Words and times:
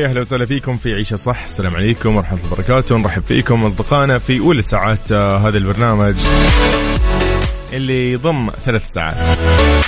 يا 0.00 0.06
أهلا 0.06 0.20
وسهلا 0.20 0.46
فيكم 0.46 0.76
في 0.76 0.94
عيشه 0.94 1.16
صح. 1.16 1.42
السلام 1.42 1.76
عليكم 1.76 2.16
ورحمة 2.16 2.38
الله 2.38 2.52
وبركاته. 2.52 2.96
نرحب 2.96 3.22
فيكم 3.28 3.64
أصدقائنا 3.64 4.18
في 4.18 4.40
أولى 4.40 4.62
ساعات 4.62 5.12
آه، 5.12 5.38
هذا 5.38 5.58
البرنامج 5.58 6.14
اللي 7.72 8.12
يضم 8.12 8.50
ثلاث 8.64 8.88
ساعات. 8.88 9.16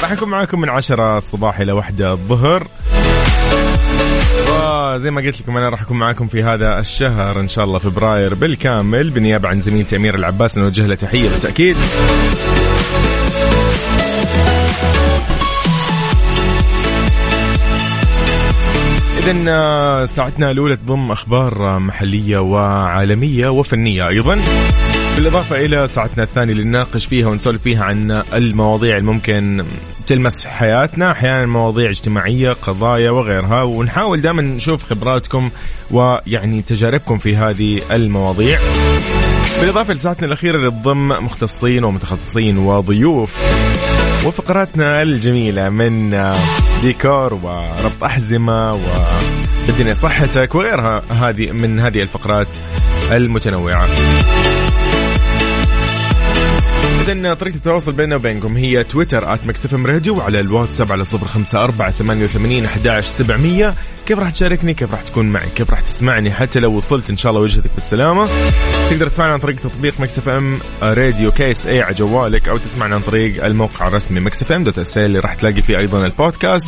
راح 0.03 0.13
نكون 0.13 0.29
معاكم 0.29 0.61
من 0.61 0.69
عشرة 0.69 1.19
الصباح 1.19 1.61
إلى 1.61 1.73
واحدة 1.73 2.13
الظهر. 2.13 2.67
وزي 4.51 5.11
ما 5.11 5.23
قلت 5.23 5.41
لكم 5.41 5.57
أنا 5.57 5.69
راح 5.69 5.83
أكون 5.83 5.99
معاكم 5.99 6.29
في 6.29 6.43
هذا 6.43 6.79
الشهر 6.79 7.41
إن 7.41 7.49
شاء 7.49 7.65
الله 7.65 7.79
فبراير 7.79 8.35
بالكامل 8.35 9.11
بالنيابه 9.11 9.49
عن 9.49 9.61
زميلتي 9.61 9.97
امير 9.97 10.15
العباس 10.15 10.59
نوجه 10.59 10.87
له 10.87 10.95
تحية 10.95 11.29
بالتأكيد. 11.29 11.77
إذا 19.23 19.45
آه، 19.49 20.05
ساعتنا 20.05 20.51
الأولى 20.51 20.77
تضم 20.77 21.11
أخبار 21.11 21.77
آه، 21.77 21.79
محلية 21.79 22.39
وعالمية 22.39 23.49
وفنية 23.49 24.09
أيضا. 24.09 24.39
بالإضافة 25.17 25.57
إلى 25.57 25.87
ساعتنا 25.87 26.23
الثانية 26.23 26.53
اللي 26.53 26.65
نناقش 26.65 27.07
فيها 27.07 27.29
ونسولف 27.29 27.63
فيها 27.63 27.85
عن 27.85 28.23
المواضيع 28.33 28.97
الممكن 28.97 29.65
تلمس 30.07 30.47
حياتنا. 30.47 31.11
أحيانا 31.11 31.47
مواضيع 31.47 31.91
اجتماعية 31.91 32.53
قضايا 32.53 33.11
وغيرها 33.11 33.63
ونحاول 33.63 34.21
دائما 34.21 34.43
نشوف 34.43 34.83
خبراتكم 34.83 35.51
ويعني 35.91 36.63
تجاربكم 36.63 37.19
في 37.19 37.37
هذه 37.37 37.81
المواضيع. 37.91 38.59
بالإضافة 39.61 39.95
لساعتنا 39.95 40.27
الأخيرة 40.27 40.57
اللي 40.57 40.71
تضم 40.71 41.09
مختصين 41.09 41.85
ومتخصصين 41.85 42.59
وضيوف. 42.59 43.43
وفقراتنا 44.27 45.03
الجميلة 45.03 45.69
من 45.69 46.15
آه، 46.15 46.37
ديكور 46.83 47.35
وربط 47.35 48.05
أحزمة 48.05 48.73
وبالدنيا 48.75 49.95
صحتك 49.95 50.55
وغيرها 50.55 51.03
هذه 51.11 51.51
من 51.51 51.81
هذه 51.81 52.03
الفقرات 52.03 52.49
المتنوعة. 53.13 53.87
إذن 57.03 57.35
طريقة 57.35 57.57
التواصل 57.57 57.93
بيننا 57.93 58.17
وبينكم 58.17 58.57
هي 58.57 58.85
تويتر 58.85 59.35
at 59.35 59.47
MixFM 59.47 59.87
Radio 59.87 60.17
وعلى 60.17 60.41
الواتساب 60.41 60.93
على 60.93 61.05
صفر 61.05 61.29
خمسة 61.29 61.65
أربعة 61.65 61.91
ثمانية 61.91 62.25
وثمانين 62.25 62.65
أحداش 62.65 63.05
سبعمية. 63.05 63.75
كيف 64.07 64.19
راح 64.19 64.31
تشاركني؟ 64.31 64.75
كيف 64.75 64.93
راح 64.93 65.03
تكون 65.03 65.27
معي؟ 65.27 65.47
كيف 65.55 65.71
راح 65.71 65.81
تسمعني؟ 65.81 66.31
حتى 66.31 66.61
لو 66.61 66.73
وصلت 66.73 67.11
إن 67.11 67.17
شاء 67.17 67.31
الله 67.31 67.43
وجهتك 67.43 67.71
بالسلامة. 67.75 68.29
تقدر 68.91 69.09
تسمعنا 69.09 69.33
عن 69.33 69.39
طريق 69.39 69.57
تطبيق 69.57 70.01
MixFM 70.01 70.59
Radio 70.83 71.31
KSA 71.31 71.83
على 71.83 71.95
جوالك 71.95 72.49
أو 72.49 72.57
تسمعنا 72.57 72.95
عن 72.95 73.01
طريق 73.01 73.45
الموقع 73.45 73.89
الرسمي 73.89 74.21
MixFM 74.21 74.65
dot 74.65 74.79
SA 74.79 74.99
اللي 74.99 75.19
راح 75.19 75.35
تلاقي 75.35 75.63
فيه 75.63 75.79
أيضا 75.79 76.07
البودكاست. 76.07 76.67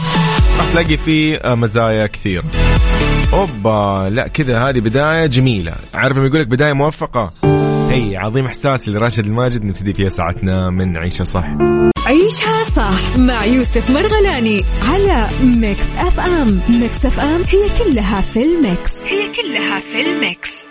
راح 0.59 0.71
تلاقي 0.73 0.97
فيه 0.97 1.37
آه، 1.37 1.55
مزايا 1.55 2.07
كثير. 2.07 2.43
أوبا 3.33 4.09
لا 4.11 4.29
كذا 4.29 4.59
هذه 4.59 4.81
بداية 4.81 5.27
جميلة. 5.27 5.75
عارف 5.95 6.17
لما 6.17 6.27
يقول 6.27 6.41
لك 6.41 6.47
بداية 6.47 6.73
موفقة؟ 6.73 7.33
أي 7.95 8.17
عظيم 8.17 8.47
إحساسي 8.47 8.91
لراشد 8.91 9.27
الماجد. 9.27 9.65
نبتدي 9.65 9.95
فيها 9.95 10.09
ساعتنا 10.09 10.71
من 10.71 10.97
عيشه 10.97 11.23
صح. 11.23 11.45
عيشها 12.07 12.65
صح 12.65 13.19
مع 13.19 13.45
يوسف 13.45 13.91
مرغلاني 13.91 14.63
على 14.89 15.27
Mix 15.45 15.87
FM. 15.99 16.61
Mix 16.69 17.07
FM 17.07 17.43
هي 17.49 17.85
كلها 17.85 18.21
في 18.21 18.43
ال 18.45 18.55
mix. 18.55 18.93
هي 19.05 19.33
كلها 19.33 19.81
في 19.81 20.01
ال 20.03 20.16
mix. 20.16 20.67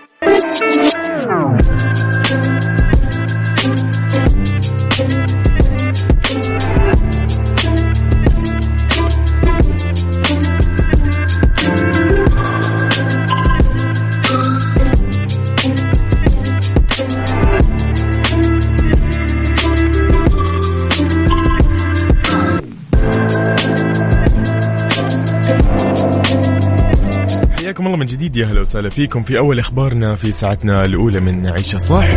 حياكم 27.73 27.85
الله 27.85 27.97
من 27.97 28.05
جديد. 28.05 28.35
يا 28.35 28.45
أهلا 28.45 28.59
وسهلا 28.59 28.89
فيكم 28.89 29.23
في 29.23 29.37
أول 29.37 29.59
إخبارنا 29.59 30.15
في 30.15 30.31
ساعتنا 30.31 30.85
الأولى 30.85 31.19
من 31.19 31.47
عيشه 31.47 31.77
صح 31.77 32.07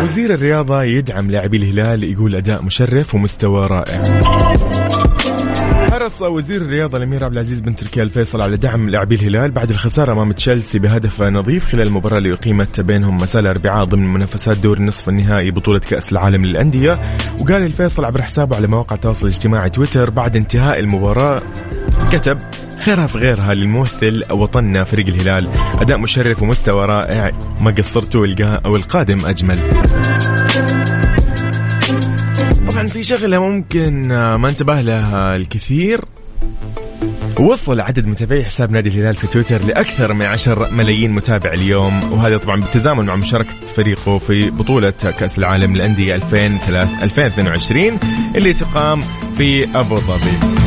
وزير 0.00 0.34
الرياضة 0.34 0.82
يدعم 0.82 1.30
لاعبي 1.30 1.56
الهلال 1.56 2.04
يقول 2.04 2.34
أداء 2.34 2.64
مشرف 2.64 3.14
ومستوى 3.14 3.66
رائع. 3.66 4.02
حرص 5.98 6.22
وزير 6.22 6.62
الرياضة 6.62 6.98
الأمير 6.98 7.24
عبد 7.24 7.32
العزيز 7.32 7.60
بن 7.60 7.76
تركي 7.76 8.02
الفيصل 8.02 8.40
على 8.40 8.56
دعم 8.56 8.88
لاعبي 8.88 9.14
الهلال 9.14 9.50
بعد 9.50 9.70
الخسارة 9.70 10.12
أمام 10.12 10.32
تشيلسي 10.32 10.78
بهدف 10.78 11.22
نظيف 11.22 11.64
خلال 11.64 11.86
المباراة 11.86 12.18
اللي 12.18 12.32
أقيمت 12.32 12.80
بينهم 12.80 13.16
مساء 13.16 13.42
الأربعاء 13.42 13.84
ضمن 13.84 14.12
منافسات 14.12 14.58
دور 14.58 14.76
النصف 14.76 15.08
النهائي 15.08 15.50
بطولة 15.50 15.78
كأس 15.78 16.12
العالم 16.12 16.44
للأندية. 16.44 16.98
وقال 17.40 17.62
الفيصل 17.62 18.04
عبر 18.04 18.22
حسابه 18.22 18.56
على 18.56 18.66
مواقع 18.66 18.96
التواصل 18.96 19.26
الاجتماعي 19.26 19.70
تويتر 19.70 20.10
بعد 20.10 20.36
انتهاء 20.36 20.78
المباراة 20.78 21.40
كتب 22.12 22.38
خيرها 22.84 23.06
في 23.06 23.18
غيرها 23.18 23.54
للممثل 23.54 24.24
وطننا 24.30 24.84
فريق 24.84 25.06
الهلال. 25.08 25.48
أداء 25.80 25.98
مشرف 25.98 26.42
ومستوى 26.42 26.86
رائع 26.86 27.30
ما 27.60 27.70
قصرتوا 27.70 28.26
والقا- 28.26 28.66
والقادم 28.66 29.26
أجمل. 29.26 29.58
طبعا 32.78 32.86
في 32.86 33.02
شغلة 33.02 33.38
ممكن 33.38 34.12
آه، 34.12 34.36
ما 34.36 34.48
انتبه 34.48 34.80
لها 34.80 35.36
الكثير. 35.36 36.00
وصل 37.40 37.80
عدد 37.80 38.06
متابعي 38.06 38.44
حساب 38.44 38.70
نادي 38.70 38.88
الهلال 38.88 39.14
في 39.14 39.26
تويتر 39.26 39.64
لأكثر 39.64 40.12
من 40.12 40.26
10 40.26 40.70
ملايين 40.70 41.10
متابع 41.10 41.52
اليوم. 41.52 42.12
وهذا 42.12 42.36
طبعا 42.36 42.60
بالتزامن 42.60 43.04
مع 43.04 43.16
مشاركة 43.16 43.54
فريقه 43.76 44.18
في 44.18 44.50
بطولة 44.50 44.90
كأس 44.90 45.38
العالم 45.38 45.76
للأندية 45.76 46.14
2003 46.14 47.02
2022 47.02 47.98
اللي 48.36 48.52
تقام 48.52 49.00
في 49.36 49.78
أبو 49.78 49.96
ظبي. 49.96 50.57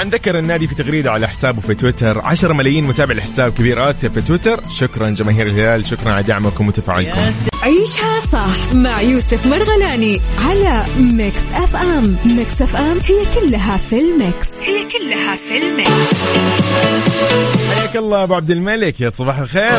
طبعا 0.00 0.12
ذكر 0.12 0.38
النادي 0.38 0.66
في 0.66 0.74
تغريدة 0.74 1.10
على 1.10 1.28
حسابه 1.28 1.60
في 1.60 1.74
تويتر. 1.74 2.20
10 2.24 2.52
ملايين 2.52 2.84
متابع 2.84 3.14
لحساب 3.14 3.52
كبير 3.52 3.90
آسيا 3.90 4.08
في 4.08 4.20
تويتر. 4.20 4.60
شكرا 4.68 5.10
جماهير 5.10 5.46
الهلال 5.46 5.86
شكرا 5.86 6.12
على 6.12 6.22
دعمكم 6.22 6.68
وتفاعلكم. 6.68 7.20
عيشها 7.62 8.20
صح 8.32 8.74
مع 8.74 9.00
يوسف 9.00 9.46
مرغلاني 9.46 10.20
على 10.38 10.84
Mix 10.98 11.42
FM 11.54 12.16
Mix 12.24 12.62
FM 12.62 12.98
هي 13.06 13.40
كلها 13.40 13.76
في 13.76 14.00
ال 14.00 14.10
mix. 14.10 14.48
هي 14.62 14.84
كلها 14.84 15.36
في 15.36 15.58
ال 15.58 15.71
mix. 15.71 16.22
حياك 17.74 17.96
الله 17.96 18.22
أبو 18.22 18.34
عبد 18.34 18.50
الملك 18.50 19.00
يا 19.00 19.08
صباح 19.08 19.38
الخير. 19.38 19.78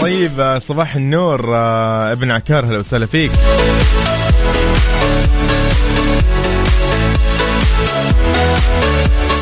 طيب 0.00 0.40
آه، 0.40 0.58
صباح 0.58 0.96
النور 0.96 1.56
آه، 1.56 2.12
ابن 2.12 2.30
عكار 2.30 2.66
هلا 2.66 2.78
وسهلا 2.78 3.06
فيك. 3.06 3.30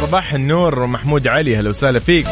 صباح 0.05 0.35
النور 0.35 0.87
محمود 0.87 1.29
علي 1.29 1.57
هلا 1.57 1.69
وسهلا 1.69 1.99
فيك. 1.99 2.27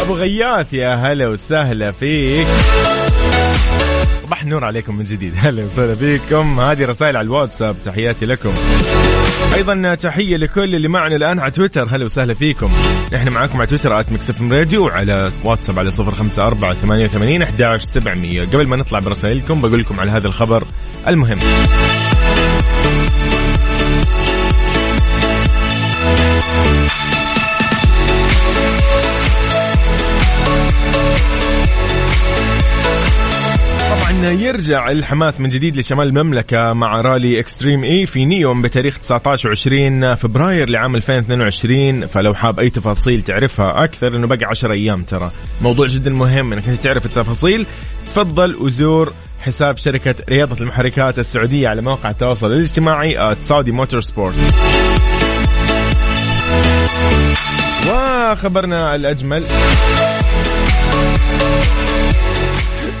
أبو 0.00 0.14
غياث 0.14 0.74
يا 0.74 0.94
هلا 0.94 1.28
وسهلا 1.28 1.90
فيك. 1.90 2.46
صباح 4.40 4.46
النور 4.46 4.64
عليكم 4.64 4.96
من 4.96 5.04
جديد. 5.04 5.34
هلا 5.44 5.64
وسهلا 5.64 5.94
فيكم. 5.94 6.60
هذه 6.60 6.86
رسائل 6.86 7.16
على 7.16 7.24
الواتساب. 7.24 7.76
تحياتي 7.84 8.26
لكم. 8.26 8.52
أيضا 9.54 9.94
تحية 9.94 10.36
لكل 10.36 10.74
اللي 10.74 10.88
معنا 10.88 11.16
الآن 11.16 11.38
على 11.38 11.50
تويتر. 11.50 11.88
هلا 11.90 12.04
وسهلا 12.04 12.34
فيكم. 12.34 12.70
إحنا 13.14 13.30
معاكم 13.30 13.58
على 13.58 13.66
تويتر 13.66 14.00
at 14.00 14.12
MixFM 14.12 14.52
Radio 14.52 14.86
وعلى 14.86 15.32
واتساب 15.44 15.78
على 15.78 15.90
صفر 15.90 16.14
خمسة 16.14 16.46
أربعة 16.46 16.74
ثمانية 16.74 17.04
وثمانين 17.04 17.42
أحداش 17.42 17.82
سبعمية. 17.82 18.42
قبل 18.42 18.66
ما 18.66 18.76
نطلع 18.76 18.98
برسائلكم 18.98 19.60
بقول 19.60 19.80
لكم 19.80 20.00
على 20.00 20.10
هذا 20.10 20.26
الخبر 20.26 20.64
المهم. 21.08 21.38
يرجع 34.24 34.90
الحماس 34.90 35.40
من 35.40 35.48
جديد 35.48 35.76
لشمال 35.76 36.06
المملكة 36.06 36.72
مع 36.72 37.00
رالي 37.00 37.40
إكستريم 37.40 37.84
إي 37.84 38.06
في 38.06 38.24
نيوم 38.24 38.62
بتاريخ 38.62 38.98
19 38.98 39.54
و20 39.54 40.14
فبراير 40.14 40.68
لعام 40.68 40.96
2022 40.96 42.06
فلو 42.06 42.34
حاب 42.34 42.60
أي 42.60 42.70
تفاصيل 42.70 43.22
تعرفها 43.22 43.84
أكثر 43.84 44.08
لأنه 44.08 44.26
باقي 44.26 44.44
10 44.44 44.72
أيام 44.72 45.02
ترى. 45.02 45.30
موضوع 45.62 45.86
جدا 45.86 46.10
مهم 46.10 46.52
إنك 46.52 46.64
تعرف 46.64 47.06
التفاصيل. 47.06 47.66
تفضل 48.14 48.56
وزور 48.56 49.12
حساب 49.40 49.76
شركة 49.76 50.14
رياضة 50.28 50.56
المحركات 50.60 51.18
السعودية 51.18 51.68
على 51.68 51.82
مواقع 51.82 52.10
التواصل 52.10 52.52
الاجتماعي 52.52 53.36
سعودي 53.42 53.72
موتور 53.72 54.00
سبورت 54.00 54.34
وخبرنا 57.88 58.94
الأجمل. 58.94 59.44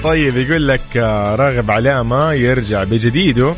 طيب 0.04 0.36
يقول 0.36 0.68
لك 0.68 0.96
آه، 0.96 1.34
راغب 1.34 1.70
علامة 1.70 2.32
يرجع 2.32 2.84
بجديده. 2.84 3.54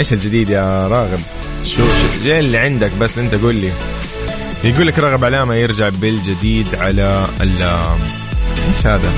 إيش 0.00 0.12
الجديد 0.12 0.48
يا 0.48 0.88
راغب؟ 0.88 1.20
شو 1.64 1.82
شو 2.24 2.30
اللي 2.30 2.58
عندك 2.58 2.90
بس 3.00 3.18
أنت 3.18 3.34
قول 3.34 3.54
لي. 3.54 3.70
يقول 4.64 4.86
لك 4.86 4.98
راغب 4.98 5.24
علامة 5.24 5.54
يرجع 5.54 5.88
بالجديد 5.88 6.66
على 6.74 7.26
ال 7.40 7.62
إيش 8.68 8.86
هذا؟ 8.86 9.12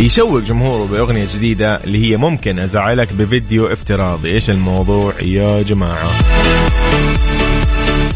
يشوق 0.00 0.40
جمهوره 0.40 0.86
بأغنية 0.86 1.28
جديدة 1.34 1.84
اللي 1.84 2.10
هي 2.10 2.16
ممكن 2.16 2.58
أزعلك 2.58 3.12
بفيديو 3.12 3.66
افتراضي. 3.66 4.32
إيش 4.32 4.50
الموضوع 4.50 5.12
يا 5.22 5.62
جماعة؟ 5.62 6.10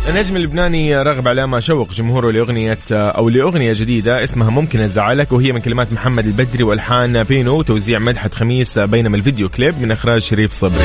النجم 0.09 0.37
اللبناني 0.37 1.03
راغب 1.03 1.29
علامة 1.29 1.61
شوق 1.61 1.93
جمهوره 1.93 2.31
لأغنية 2.31 2.79
أو 2.93 3.29
لأغنية 3.29 3.73
جديدة 3.73 4.25
اسمها 4.25 4.51
ممكن 4.51 4.81
أزعلك 4.81 5.33
وهي 5.33 5.53
من 5.53 5.61
كلمات 5.61 5.93
محمد 5.93 6.27
البدري 6.27 6.65
وألحان 6.65 7.23
بينو 7.23 7.59
وتوزيع 7.59 7.99
مدحت 7.99 8.35
خميس 8.35 8.79
بينما 8.79 9.17
الفيديو 9.17 9.49
كليب 9.49 9.75
من 9.83 9.91
إخراج 9.91 10.21
شريف 10.21 10.53
صبري. 10.53 10.85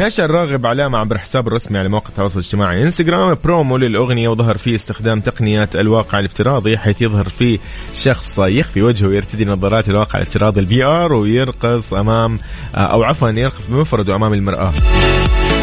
نشر 0.00 0.30
راغب 0.30 0.66
علامة 0.66 0.98
عبر 0.98 1.18
حسابه 1.18 1.48
الرسمي 1.48 1.78
على 1.78 1.88
مواقع 1.88 2.08
التواصل 2.08 2.38
الاجتماعي 2.38 2.82
انستغرام 2.82 3.36
برومو 3.44 3.76
للأغنية 3.76 4.28
وظهر 4.28 4.58
فيه 4.58 4.74
استخدام 4.74 5.20
تقنية 5.20 5.68
الواقع 5.74 6.18
الافتراضي 6.18 6.78
حيث 6.78 7.02
يظهر 7.02 7.28
فيه 7.28 7.58
شخص 7.94 8.38
يخفي 8.38 8.82
وجهه 8.82 9.06
ويرتدي 9.08 9.44
نظارات 9.44 9.88
الواقع 9.88 10.18
الافتراضي 10.18 10.60
ال 10.60 10.84
VR 10.84 11.12
ويرقص 11.12 11.94
أمام 11.94 12.38
أو 12.74 13.02
عفوا 13.02 13.28
يرقص 13.28 13.66
بمفرده 13.66 14.14
أمام 14.14 14.34
المرآة. 14.34 14.72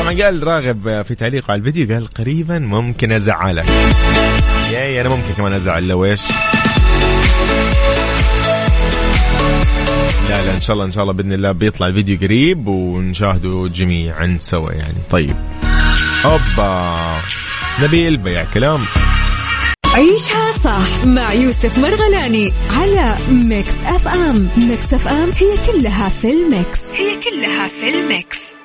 طبعا 0.03 0.23
قال 0.23 0.47
راغب 0.47 1.01
في 1.07 1.15
تعليقه 1.15 1.51
على 1.51 1.59
الفيديو 1.59 1.95
قال 1.95 2.07
قريبا 2.07 2.59
ممكن 2.59 3.11
أزعلك. 3.11 3.65
ياي 4.71 5.01
أنا 5.01 5.09
ممكن 5.09 5.33
كمان 5.37 5.53
أزعل 5.53 5.87
لو 5.87 6.05
إيش؟ 6.05 6.21
لا 10.29 10.45
لا 10.45 10.55
إن 10.55 10.61
شاء 10.61 10.73
الله 10.73 10.85
إن 10.85 10.91
شاء 10.91 11.03
الله 11.03 11.13
بإذن 11.13 11.33
الله 11.33 11.51
بيطلع 11.51 11.87
الفيديو 11.87 12.17
قريب 12.21 12.67
ونشاهده 12.67 13.69
جميعا 13.73 14.37
سوا 14.39 14.71
يعني. 14.71 14.97
طيب. 15.11 15.35
أوبا. 16.25 16.97
نبيل 17.83 18.17
بيع 18.17 18.45
كلام. 18.53 18.79
عيشها 19.93 20.57
صح 20.57 21.05
مع 21.05 21.33
يوسف 21.33 21.77
مرغلاني 21.77 22.51
على 22.71 23.15
Mix 23.31 23.73
FM. 23.85 24.47
Mix 24.57 24.93
FM 24.93 25.29
هي 25.29 25.71
كلها 25.71 26.09
في 26.09 26.31
ال 26.31 26.41
mix. 26.41 26.79
هي 26.93 27.19
كلها 27.23 27.67
في 27.67 27.89
ال 27.89 28.04
mix. 28.04 28.62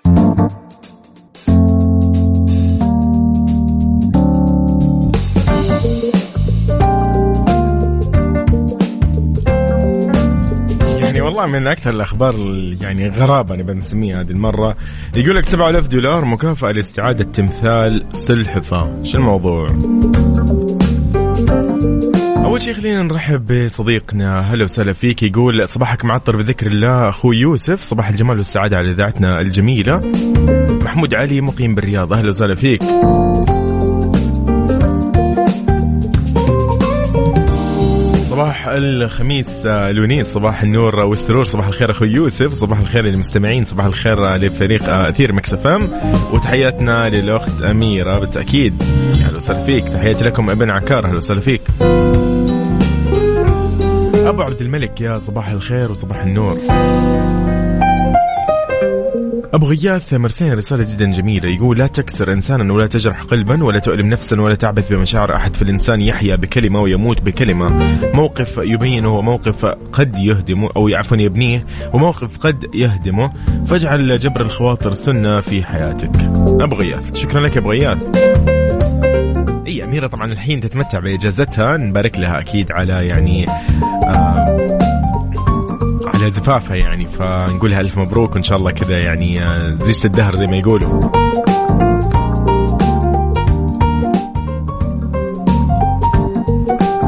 والله 11.39 11.59
من 11.59 11.67
أكثر 11.67 11.91
الأخبار 11.91 12.35
يعني 12.81 13.09
غرابة 13.09 13.57
نبي 13.57 13.73
نسميها 13.73 14.21
هذه 14.21 14.31
المرة. 14.31 14.77
يقول 15.15 15.37
لك 15.37 15.45
7000 15.45 15.89
دولار 15.89 16.25
مكافأة 16.25 16.71
لاستعادة 16.71 17.25
تمثال 17.25 18.05
سلحفاه 18.13 19.03
شو 19.05 19.19
الموضوع؟ 19.19 19.69
أول 22.45 22.63
شيء 22.63 22.75
خلينا 22.75 23.03
نرحب 23.03 23.65
بصديقنا. 23.65 24.41
هلا 24.41 24.65
وسهلا 24.65 24.93
فيك. 24.93 25.23
يقول 25.23 25.69
صباحك 25.69 26.05
معطر 26.05 26.37
بذكر 26.37 26.67
الله. 26.67 27.09
أخوي 27.09 27.37
يوسف 27.37 27.83
صباح 27.83 28.09
الجمال 28.09 28.37
والسعادة 28.37 28.77
على 28.77 28.91
اذاعتنا 28.91 29.41
الجميلة. 29.41 30.01
محمود 30.83 31.15
علي 31.15 31.41
مقيم 31.41 31.75
بالرياض. 31.75 32.13
أهلا 32.13 32.29
وسهلا 32.29 32.55
فيك. 32.55 32.83
الخميس 38.77 39.67
الونيس 39.67 40.27
صباح 40.27 40.63
النور 40.63 41.01
والسرور 41.01 41.45
صباح 41.45 41.67
الخير 41.67 41.91
أخوي 41.91 42.09
يوسف 42.09 42.53
صباح 42.53 42.79
الخير 42.79 43.07
للمستمعين 43.07 43.65
صباح 43.65 43.87
الخير 43.87 44.37
لفريق 44.37 44.89
أثير 44.91 45.33
Mix 45.33 45.55
FM. 45.55 45.89
وتحياتنا 46.33 47.09
للأخت 47.09 47.63
أميرة 47.63 48.19
بالتأكيد. 48.19 48.83
أهلا 49.25 49.37
وسهلا 49.37 49.65
فيك. 49.65 49.85
تحياتي 49.85 50.25
لكم 50.25 50.51
أبن 50.51 50.71
عكار. 50.71 51.07
أهلا 51.07 51.17
وسهلا 51.17 51.41
فيك. 51.41 51.63
أبو 54.27 54.43
عبد 54.43 54.61
الملك 54.61 55.01
يا 55.01 55.19
صباح 55.19 55.49
الخير 55.49 55.91
وصباح 55.91 56.23
النور. 56.23 56.59
أبو 59.55 59.67
غياث 59.67 60.15
مرسين 60.15 60.53
رسالة 60.53 60.85
جدا 60.93 61.13
جميلة. 61.13 61.49
يقول 61.49 61.79
لا 61.79 61.87
تكسر 61.87 62.33
إنسانا 62.33 62.73
ولا 62.73 62.87
تجرح 62.87 63.23
قلبا 63.23 63.65
ولا 63.65 63.79
تؤلم 63.79 64.07
نفسا 64.07 64.41
ولا 64.41 64.55
تعبث 64.55 64.93
بمشاعر 64.93 65.37
أحد. 65.37 65.57
فالإنسان 65.57 66.01
يحيا 66.01 66.37
بكلمة 66.37 66.81
ويموت 66.81 67.23
بكلمة. 67.23 67.99
موقف 68.15 68.59
يبينه 68.59 69.19
وموقف 69.19 69.65
قد 69.93 70.19
يهدمه 70.19 70.71
أو 70.77 70.89
عفوا 70.89 71.17
يبنيه 71.17 71.67
وموقف 71.93 72.39
قد 72.39 72.75
يهدمه. 72.75 73.31
فاجعل 73.67 74.19
جبر 74.19 74.41
الخواطر 74.41 74.93
سنة 74.93 75.41
في 75.41 75.65
حياتك. 75.65 76.17
أبو 76.61 76.77
غياث 76.77 77.17
شكرا 77.17 77.41
لك 77.41 77.57
أبو 77.57 77.71
غياث 77.71 78.07
إي 79.67 79.85
أميرة 79.85 80.07
طبعا 80.07 80.33
الحين 80.33 80.61
تتمتع 80.61 80.99
بإجازتها. 80.99 81.77
نبارك 81.77 82.19
لها 82.19 82.41
أكيد 82.41 82.73
على 82.73 83.07
يعني 83.07 83.47
زفافها 86.31 86.77
يعني 86.77 87.07
فنقولها 87.07 87.81
ألف 87.81 87.99
مبروك 87.99 88.35
وإن 88.35 88.43
شاء 88.43 88.59
الله 88.59 88.71
كذا 88.71 88.99
يعني 88.99 89.43
آه، 89.43 89.77
زيجة 89.81 90.07
الدهر 90.07 90.35
زي 90.35 90.47
ما 90.47 90.57
يقولوا. 90.57 91.01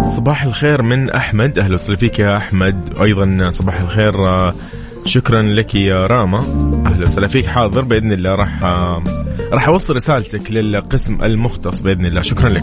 صباح 0.05 0.43
الخير 0.43 0.83
من 0.83 1.11
أحمد. 1.11 1.59
أهلا 1.59 1.75
وسهلا 1.75 1.97
فيك 1.97 2.19
يا 2.19 2.37
أحمد. 2.37 2.95
أيضا 3.05 3.51
صباح 3.51 3.81
الخير 3.81 4.29
آه، 4.29 4.55
شكرا 5.05 5.43
لك 5.43 5.75
يا 5.75 6.07
راما. 6.07 6.39
أهلا 6.87 7.03
وسهلا 7.03 7.29
فيك 7.29 7.47
حاضر. 7.47 7.85
بإذن 7.85 8.13
الله 8.13 8.35
راح 8.35 8.63
آه، 8.63 9.03
راح 9.53 9.69
أوصل 9.69 9.95
رسالتك 9.95 10.53
للقسم 10.53 11.23
المختص 11.25 11.81
بإذن 11.81 12.07
الله. 12.07 12.23
شكرا 12.23 12.49
لك. 12.49 12.63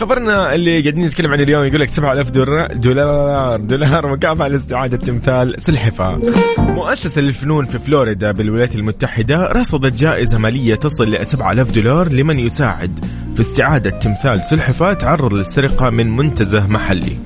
خبرنا 0.00 0.54
اللي 0.54 0.80
قاعدين 0.80 1.04
نتكلم 1.06 1.32
عنه 1.32 1.42
اليوم 1.42 1.64
يقول 1.64 1.80
لك 1.80 1.88
7000 1.88 2.30
دولار 2.30 2.72
دولار 2.72 3.60
دولار 3.60 4.06
مكافأة 4.06 4.48
لاستعادة 4.48 4.96
تمثال 4.96 5.62
سلحفاة. 5.62 6.20
مؤسسة 6.58 7.20
للفنون 7.20 7.64
في 7.64 7.78
فلوريدا 7.78 8.32
بالولايات 8.32 8.74
المتحدة 8.74 9.46
رصدت 9.46 9.98
جائزة 9.98 10.38
مالية 10.38 10.74
تصل 10.74 11.04
ل 11.04 11.26
7000 11.26 11.70
دولار 11.70 12.12
لمن 12.12 12.38
يساعد 12.38 13.04
في 13.34 13.40
استعادة 13.40 13.90
تمثال 13.90 14.44
سلحفاة 14.44 14.92
تعرض 14.92 15.34
للسرقة 15.34 15.90
من 15.90 16.16
منتزه 16.16 16.66
محلي. 16.66 17.16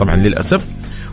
طبعا 0.00 0.16
للأسف 0.16 0.66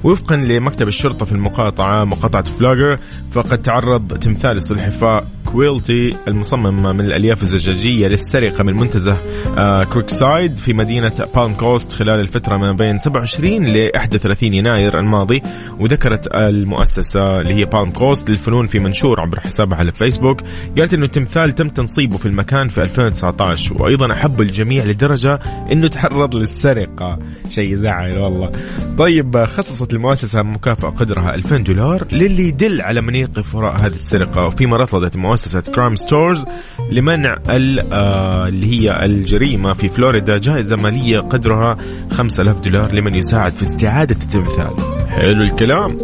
وفقا 0.03 0.35
لمكتب 0.35 0.87
الشرطة 0.87 1.25
في 1.25 1.31
المقاطعة 1.31 2.05
مقاطعة 2.05 2.43
فلاجر 2.43 2.99
فقد 3.31 3.61
تعرض 3.61 4.17
تمثال 4.17 4.57
السلحفاة 4.57 5.25
كويلتي 5.51 6.09
المصمم 6.27 6.95
من 6.97 7.05
الألياف 7.05 7.43
الزجاجية 7.43 8.07
للسرقة 8.07 8.63
من 8.63 8.73
منتزه 8.73 9.17
آه، 9.57 9.83
كروكسايد 9.83 10.57
في 10.57 10.73
مدينة 10.73 11.11
بالم 11.35 11.53
كوست 11.53 11.93
خلال 11.93 12.19
الفترة 12.19 12.57
ما 12.57 12.71
بين 12.71 12.97
27 12.97 13.65
ل 13.65 13.91
31 13.95 14.53
يناير 14.53 14.99
الماضي 14.99 15.41
وذكرت 15.79 16.35
المؤسسة 16.35 17.41
اللي 17.41 17.53
هي 17.53 17.65
بالم 17.65 17.91
كوست 17.91 18.29
للفنون 18.29 18.65
في 18.65 18.79
منشور 18.79 19.21
عبر 19.21 19.39
حسابها 19.39 19.77
على 19.77 19.91
فيسبوك 19.91 20.41
قالت 20.77 20.93
إنه 20.93 21.05
التمثال 21.05 21.55
تم 21.55 21.69
تنصيبه 21.69 22.17
في 22.17 22.25
المكان 22.25 22.69
في 22.69 22.83
2019 22.83 23.83
وأيضا 23.83 24.13
أحب 24.13 24.41
الجميع 24.41 24.85
لدرجة 24.85 25.39
إنه 25.71 25.87
تعرض 25.87 26.35
للسرقة. 26.35 27.19
شيء 27.49 27.71
يزعل 27.73 28.17
والله. 28.17 28.51
طيب 28.97 29.43
خصصت 29.45 29.93
المؤسسة 29.93 30.41
مكافأة 30.41 30.89
قدرها 30.89 31.35
2000 31.35 31.57
دولار 31.57 32.03
للي 32.11 32.47
يدل 32.47 32.81
على 32.81 33.01
من 33.01 33.15
يقف 33.15 33.55
وراء 33.55 33.75
هذه 33.75 33.95
السرقة 33.95 34.45
وفيما 34.45 34.77
رصدت 34.77 35.15
مؤسسه 35.39 35.61
Crime 35.61 35.95
Stoppers 35.95 36.45
لمنع 36.91 37.37
آه، 37.49 38.47
اللي 38.47 38.67
هي 38.67 39.05
الجريمة 39.05 39.73
في 39.73 39.89
فلوريدا. 39.89 40.37
جائزة 40.37 40.75
مالية 40.75 41.19
قدرها 41.19 41.77
5000 42.11 42.59
دولار 42.59 42.91
لمن 42.91 43.15
يساعد 43.15 43.51
في 43.51 43.61
استعادة 43.61 44.15
التمثال. 44.23 44.73
حلو 45.09 45.41
الكلام. 45.41 45.97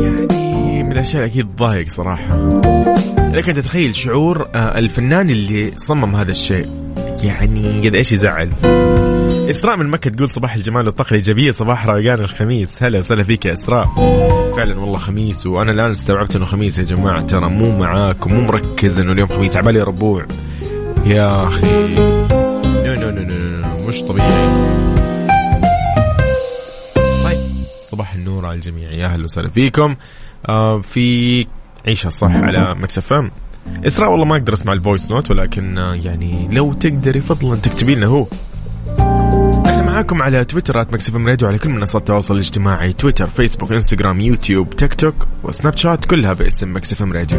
يعني 0.00 0.82
من 0.82 0.92
الأشياء 0.92 1.24
أكيد 1.24 1.56
ضايق 1.56 1.88
صراحة. 1.88 2.60
لكن 3.32 3.52
تتخيل 3.52 3.94
شعور 3.94 4.48
آه، 4.54 4.78
الفنان 4.78 5.30
اللي 5.30 5.72
صمم 5.76 6.16
هذا 6.16 6.30
الشيء. 6.30 6.66
يعني 7.22 7.88
قد 7.88 7.94
إيش 7.94 8.12
يزعل. 8.12 8.50
إسراء 9.50 9.76
من 9.76 9.86
مكة 9.86 10.10
تقول 10.10 10.30
صباح 10.30 10.54
الجمال 10.54 10.86
والطاقة 10.86 11.10
الإيجابية 11.10 11.50
صباح 11.50 11.86
روقان 11.86 12.20
الخميس. 12.20 12.82
هلا 12.82 12.98
وسهلا 12.98 13.22
فيك 13.22 13.44
يا 13.44 13.52
إسراء. 13.52 13.86
فعلا 14.56 14.80
والله 14.80 14.96
خميس 14.96 15.46
وأنا 15.46 15.72
الآن 15.72 15.90
استوعبت 15.90 16.36
إنه 16.36 16.44
خميس 16.44 16.78
يا 16.78 16.84
جماعة. 16.84 17.20
ترى 17.20 17.48
مو 17.48 17.78
معاك 17.78 18.26
ومو 18.26 18.40
مركز 18.40 18.98
إنه 18.98 19.12
اليوم 19.12 19.28
خميس. 19.28 19.56
عبالي 19.56 19.80
ربوع. 19.82 20.26
يا 21.06 21.48
أخي. 21.48 21.94
no 22.84 22.94
no 22.94 23.10
no 23.10 23.22
no, 23.22 23.88
مش 23.88 24.02
طبيعي. 24.02 24.30
طيب 27.24 27.38
صباح 27.90 28.14
النور 28.14 28.46
على 28.46 28.54
الجميع. 28.54 28.90
يا 28.92 29.06
أهلا 29.06 29.24
وسهلا 29.24 29.50
فيكم. 29.50 29.96
آه 30.48 30.80
في 30.80 31.46
عيشها 31.86 32.10
صح 32.10 32.36
على 32.36 32.74
Mix 32.74 33.12
FM؟ 33.12 33.30
إسراء 33.86 34.10
والله 34.10 34.24
ما 34.24 34.36
أقدر 34.36 34.52
أسمع 34.52 34.72
ال 34.72 34.78
voice 34.78 35.10
note 35.10 35.30
ولكن 35.30 35.78
آه، 35.78 35.94
يعني 35.94 36.48
لو 36.52 36.72
تقدري 36.72 37.20
فضلا 37.20 37.56
تكتبي 37.56 37.94
لنا 37.94 38.06
هو. 38.06 38.26
إحنا 39.66 39.82
معاكم 39.82 40.22
على 40.22 40.44
تويتر 40.44 40.80
at 40.80 40.92
MixFM 40.92 41.16
Radio 41.16 41.48
على 41.48 41.58
كل 41.58 41.68
منصات 41.68 42.02
التواصل 42.02 42.34
الاجتماعي 42.34 42.92
تويتر 42.92 43.26
فيسبوك 43.26 43.72
إنستغرام 43.72 44.20
يوتيوب 44.20 44.76
تيك 44.76 44.94
توك 44.94 45.14
وسناب 45.42 45.76
شات 45.76 46.04
كلها 46.04 46.32
باسم 46.32 46.76
MixFM 46.76 47.02
Radio. 47.02 47.38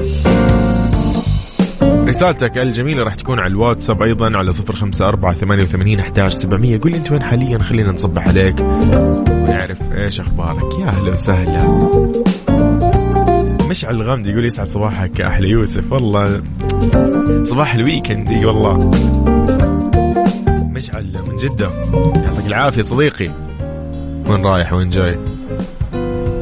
رسالتك 2.07 2.57
الجميلة 2.57 3.03
راح 3.03 3.15
تكون 3.15 3.39
على 3.39 3.51
الواتساب 3.51 4.01
أيضا 4.01 4.37
على 4.37 4.53
صفر 4.53 4.75
خمسة 4.75 5.07
أربعة 5.07 5.33
ثمانية 5.33 5.63
وثمانين 5.63 5.99
أحداش 5.99 6.33
سبعمية. 6.33 6.79
لي 6.85 6.97
أنت 6.97 7.11
وين 7.11 7.23
حاليا 7.23 7.57
خلينا 7.57 7.91
نصبح 7.91 8.27
عليك 8.27 8.59
ونعرف 8.59 9.91
إيش 9.91 10.19
أخبارك. 10.19 10.79
يا 10.79 10.87
أهلا 10.87 11.11
وسهلا. 11.11 12.11
مشعل 13.69 13.95
الغامدي 13.95 14.31
يقول 14.31 14.45
يسعد 14.45 14.69
صباحك 14.69 15.19
يا 15.19 15.27
أحلى 15.27 15.49
يوسف. 15.49 15.91
والله 15.91 16.43
صباح 17.43 17.73
ال 17.73 17.80
weekend. 17.80 18.29
إي 18.29 18.45
والله. 18.45 18.91
مشعل 20.71 21.17
من 21.27 21.37
جدة. 21.37 21.69
يعطيك 22.15 22.47
العافية 22.47 22.81
صديقي. 22.81 23.29
وين 24.27 24.45
رايح؟ 24.45 24.73
وين 24.73 24.89
جاي؟ 24.89 25.19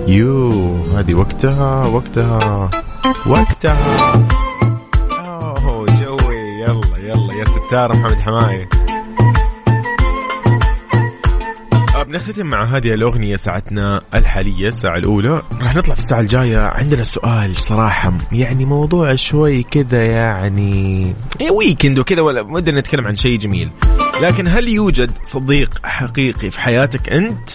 يو 0.08 0.52
هذه 0.98 1.14
وقتها 1.14 1.86
وقتها 1.86 2.70
وقتها. 3.28 4.14
أوه 5.20 5.86
جوي. 5.86 6.62
يلا 6.62 6.98
يلا 6.98 7.34
يا 7.34 7.44
ستار 7.68 7.94
محمد 7.94 8.16
حماقي. 8.16 8.70
بنختتم 12.04 12.46
مع 12.46 12.64
هذه 12.64 12.94
الأغنية 12.94 13.36
ساعتنا 13.36 14.02
الحالية 14.16 14.68
الساعة 14.68 14.98
الأولى. 14.98 15.42
راح 15.62 15.76
نطلع 15.76 15.94
في 15.94 16.00
الساعة 16.00 16.20
الجاية. 16.20 16.60
عندنا 16.60 17.04
سؤال 17.04 17.58
صراحة 17.58 18.14
يعني 18.32 18.66
موضوع 18.66 19.16
شوي 19.16 19.64
كذا 19.64 20.06
يعني 20.06 21.14
ويكند 21.52 22.00
وكذا 22.00 22.22
ولا 22.22 22.42
ودنا 22.42 22.80
نتكلم 22.80 23.08
عن 23.08 23.16
شيء 23.16 23.38
جميل. 23.38 23.70
لكن 24.22 24.48
هل 24.48 24.68
يوجد 24.68 25.12
صديق 25.24 25.70
حقيقي 25.84 26.52
في 26.52 26.62
حياتك 26.62 27.10
أنت؟ 27.10 27.50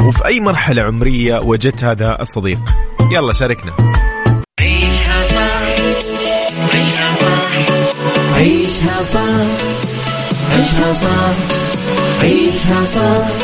وفي 0.00 0.26
أي 0.26 0.40
مرحلة 0.40 0.82
عمرية 0.82 1.38
وجدت 1.38 1.84
هذا 1.84 2.20
الصديق؟ 2.20 2.60
يلا 3.12 3.32
شاركنا. 3.32 3.72
عيشها 4.60 5.22
صح 5.24 5.64
عيشها 6.74 7.14
صح 7.14 7.54
عيشها 8.34 9.02
صح 9.02 9.64
عيشها 10.50 10.92
صح 10.92 11.34
عيشها 12.22 12.84
صح 12.84 13.43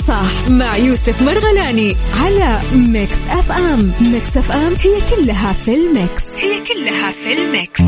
صح 0.00 0.48
مع 0.48 0.76
يوسف 0.76 1.22
مرغلاني 1.22 1.94
على 2.20 2.60
Mix 2.74 3.18
FM. 3.28 3.92
Mix 4.12 4.36
FM 4.36 4.72
هي 4.72 5.16
كلها 5.16 5.52
في 5.52 5.74
ال 5.74 5.84
mix. 5.84 6.24
هي 6.36 6.60
كلها 6.64 7.12
في 7.12 7.32
ال 7.32 7.42
mix. 7.42 7.82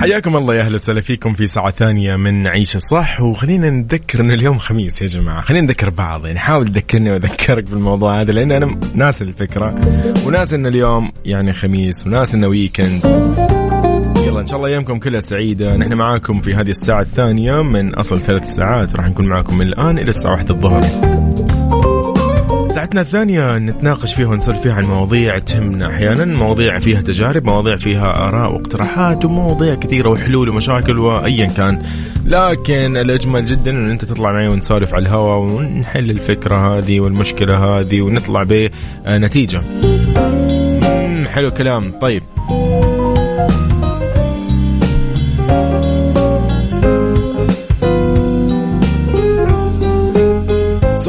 حياكم 0.00 0.36
الله 0.36 0.54
يا 0.54 0.60
أهلا 0.60 0.74
وسهلا 0.74 1.00
فيكم 1.00 1.32
في 1.34 1.46
ساعة 1.46 1.70
ثانية 1.70 2.16
من 2.16 2.46
عيشها 2.46 2.78
صح 2.78 3.20
وخلينا 3.20 3.70
نذكر 3.70 4.20
إن 4.20 4.30
اليوم 4.30 4.58
خميس 4.58 5.02
يا 5.02 5.06
جماعة. 5.06 5.40
خلينا 5.42 5.66
نذكر 5.66 5.90
بعض 5.90 6.26
يعني 6.26 6.38
حاول 6.38 6.68
تذكرني 6.68 7.10
وأذكرك 7.10 7.64
بالموضوع 7.64 8.20
هذا 8.20 8.32
لأن 8.32 8.52
أنا 8.52 8.78
ناس 8.94 9.22
الفكرة 9.22 9.80
وناس 10.26 10.54
إن 10.54 10.66
اليوم 10.66 11.12
يعني 11.24 11.52
خميس 11.52 12.06
وناس 12.06 12.34
انه 12.34 12.46
weekend 12.48 13.47
شاء 14.48 14.56
الله 14.56 14.68
أيامكم 14.68 14.98
كلها 14.98 15.20
سعيدة. 15.20 15.76
نحن 15.76 15.94
معاكم 15.94 16.40
في 16.40 16.54
هذه 16.54 16.70
الساعة 16.70 17.00
الثانية 17.00 17.62
من 17.62 17.94
أصل 17.94 18.20
ثلاث 18.20 18.44
ساعات. 18.44 18.96
راح 18.96 19.08
نكون 19.08 19.26
معاكم 19.26 19.58
من 19.58 19.66
الآن 19.66 19.98
إلى 19.98 20.08
الساعة 20.08 20.32
واحدة 20.32 20.54
الظهر. 20.54 20.80
ساعتنا 22.68 23.00
الثانية 23.00 23.58
نتناقش 23.58 24.14
فيها 24.14 24.26
ونسولف 24.26 24.60
فيها 24.60 24.72
عن 24.72 24.84
مواضيع 24.84 25.38
تهمنا 25.38 25.86
أحيانا. 25.86 26.24
مواضيع 26.24 26.78
فيها 26.78 27.00
تجارب 27.00 27.44
مواضيع 27.44 27.76
فيها 27.76 28.28
آراء 28.28 28.52
واقتراحات 28.52 29.24
ومواضيع 29.24 29.74
كثيرة 29.74 30.10
وحلول 30.10 30.48
ومشاكل 30.48 30.98
وأيا 30.98 31.46
كان. 31.46 31.82
لكن 32.26 32.96
الأجمل 32.96 33.44
جدا 33.44 33.70
أن 33.70 33.90
أنت 33.90 34.04
تطلع 34.04 34.32
معي 34.32 34.48
ونسولف 34.48 34.94
على 34.94 35.02
الهواء 35.02 35.38
ونحل 35.38 36.10
الفكرة 36.10 36.78
هذه 36.78 37.00
والمشكلة 37.00 37.56
هذه 37.56 38.00
ونطلع 38.00 38.42
بنتيجة. 38.42 39.60
حلو 41.26 41.50
كلام 41.50 41.92
طيب. 42.00 42.22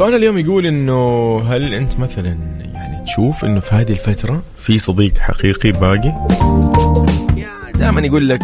سؤال 0.00 0.14
اليوم 0.14 0.38
يقول 0.38 0.66
إنه 0.66 1.38
هل 1.40 1.74
أنت 1.74 1.98
مثلا 1.98 2.38
يعني 2.74 3.04
تشوف 3.04 3.44
إنه 3.44 3.60
في 3.60 3.74
هذه 3.74 3.92
الفترة 3.92 4.42
في 4.56 4.78
صديق 4.78 5.18
حقيقي 5.18 5.70
باقي؟ 5.70 6.12
دائما 7.74 8.06
يقول 8.06 8.28
لك 8.28 8.42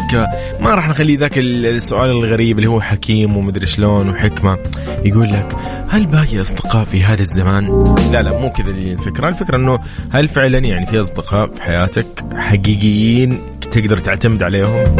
ما 0.59 0.75
راح 0.75 0.89
نخلي 0.89 1.15
ذاك 1.15 1.37
السؤال 1.37 2.09
الغريب 2.09 2.57
اللي 2.57 2.69
هو 2.69 2.81
حكيم 2.81 3.37
ومدري 3.37 3.65
شلون 3.65 4.09
وحكمة 4.09 4.57
يقول 5.05 5.29
لك 5.29 5.55
هل 5.89 6.05
باقي 6.05 6.41
أصدقاء 6.41 6.83
في 6.83 7.03
هذا 7.03 7.21
الزمان؟ 7.21 7.83
لا 8.11 8.21
لا 8.21 8.39
مو 8.39 8.49
كذا 8.49 8.71
الفكرة، 8.71 9.27
الفكرة 9.27 9.55
إنه 9.55 9.79
هل 10.09 10.27
فعلا 10.27 10.57
يعني 10.57 10.85
في 10.85 10.99
أصدقاء 10.99 11.47
في 11.51 11.61
حياتك 11.61 12.23
حقيقيين 12.33 13.39
تقدر 13.71 13.97
تعتمد 13.97 14.43
عليهم؟ 14.43 14.95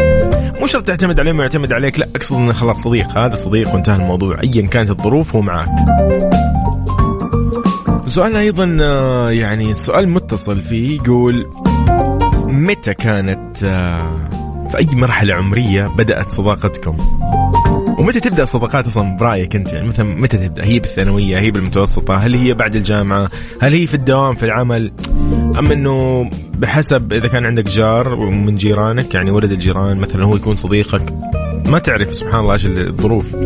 مو 0.60 0.66
شرط 0.66 0.86
تعتمد 0.86 1.20
عليهم 1.20 1.38
ويعتمد 1.38 1.72
عليك 1.72 1.98
لا 1.98 2.08
اقصد 2.16 2.36
إنه 2.36 2.52
خلاص 2.52 2.80
صديق 2.80 3.18
هذا 3.18 3.36
صديق 3.36 3.74
وانتهى 3.74 3.96
الموضوع 3.96 4.40
ايا 4.42 4.66
كانت 4.66 4.90
الظروف 4.90 5.36
هو 5.36 5.42
معك. 5.42 5.68
سؤالنا 8.06 8.40
أيضا 8.40 8.78
آه، 8.80 9.30
يعني 9.30 9.74
سؤال 9.74 10.08
متصل 10.08 10.60
فيه 10.60 11.00
يقول 11.00 11.50
متى 12.46 12.94
كانت 12.94 13.64
آه، 13.64 14.28
في 14.70 14.78
أي 14.78 14.86
مرحلة 14.92 15.34
عمرية 15.34 15.86
بدأت 15.86 16.30
صداقتكم 16.30 16.96
ومتى 18.08 18.20
تبدأ 18.20 18.42
الصداقات 18.42 18.86
أصلا 18.86 19.16
برأيك 19.16 19.56
أنت؟ 19.56 19.72
يعني 19.72 19.88
مثلا 19.88 20.06
متى 20.06 20.36
تبدأ؟ 20.36 20.64
هي 20.64 20.78
بالثانوية 20.78 21.38
هي 21.38 21.50
بالمتوسطة 21.50 22.14
هل 22.14 22.34
هي 22.34 22.54
بعد 22.54 22.76
الجامعة؟ 22.76 23.28
هل 23.60 23.72
هي 23.72 23.86
في 23.86 23.94
الدوام 23.94 24.34
في 24.34 24.42
العمل؟ 24.42 24.92
أم 25.58 25.72
إنه 25.72 26.30
بحسب 26.58 27.12
إذا 27.12 27.28
كان 27.28 27.46
عندك 27.46 27.64
جار 27.64 28.16
من 28.16 28.56
جيرانك 28.56 29.14
يعني 29.14 29.30
ولد 29.30 29.52
الجيران 29.52 29.96
مثلا 29.96 30.24
هو 30.24 30.36
يكون 30.36 30.54
صديقك 30.54 31.12
ما 31.66 31.78
تعرف 31.78 32.14
سبحان 32.14 32.40
الله 32.40 32.52
إيش 32.52 32.66
الظروف. 32.66 33.36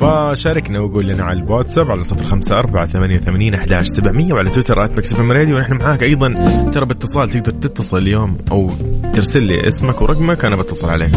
فشاركنا 0.00 0.80
وقول 0.80 1.06
لنا 1.06 1.24
على 1.24 1.38
الواتساب 1.38 1.90
على 1.90 2.04
صفر 2.04 2.26
خمسة 2.26 2.58
أربعة 2.58 2.86
ثمانية 2.86 3.16
وثمانين 3.16 3.54
أحداش 3.54 3.86
سبعمية 3.86 4.32
وعلى 4.32 4.50
تويتر 4.50 4.84
آت 4.84 4.90
مكسف 4.90 5.20
راديو. 5.20 5.56
ونحن 5.56 5.74
معاك 5.74 6.02
أيضا. 6.02 6.34
ترى 6.72 6.86
باتصال 6.86 7.30
تقدر 7.30 7.52
تتصل 7.52 7.98
اليوم 7.98 8.34
أو 8.52 8.70
ترسل 9.14 9.42
لي 9.42 9.68
اسمك 9.68 10.02
ورقمك 10.02 10.44
أنا 10.44 10.56
بتصل 10.56 10.90
عليك. 10.90 11.16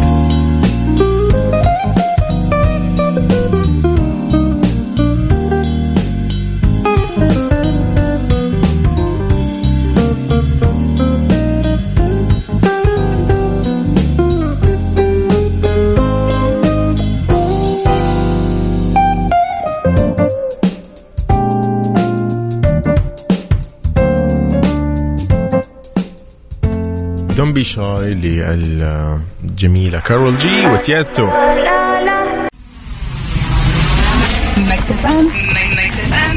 Be 27.53 27.63
Shy 27.63 28.13
للجميلة 28.13 29.99
Karol 29.99 30.37
G 30.37 30.67
و 30.67 30.75
Tiësto. 30.75 31.29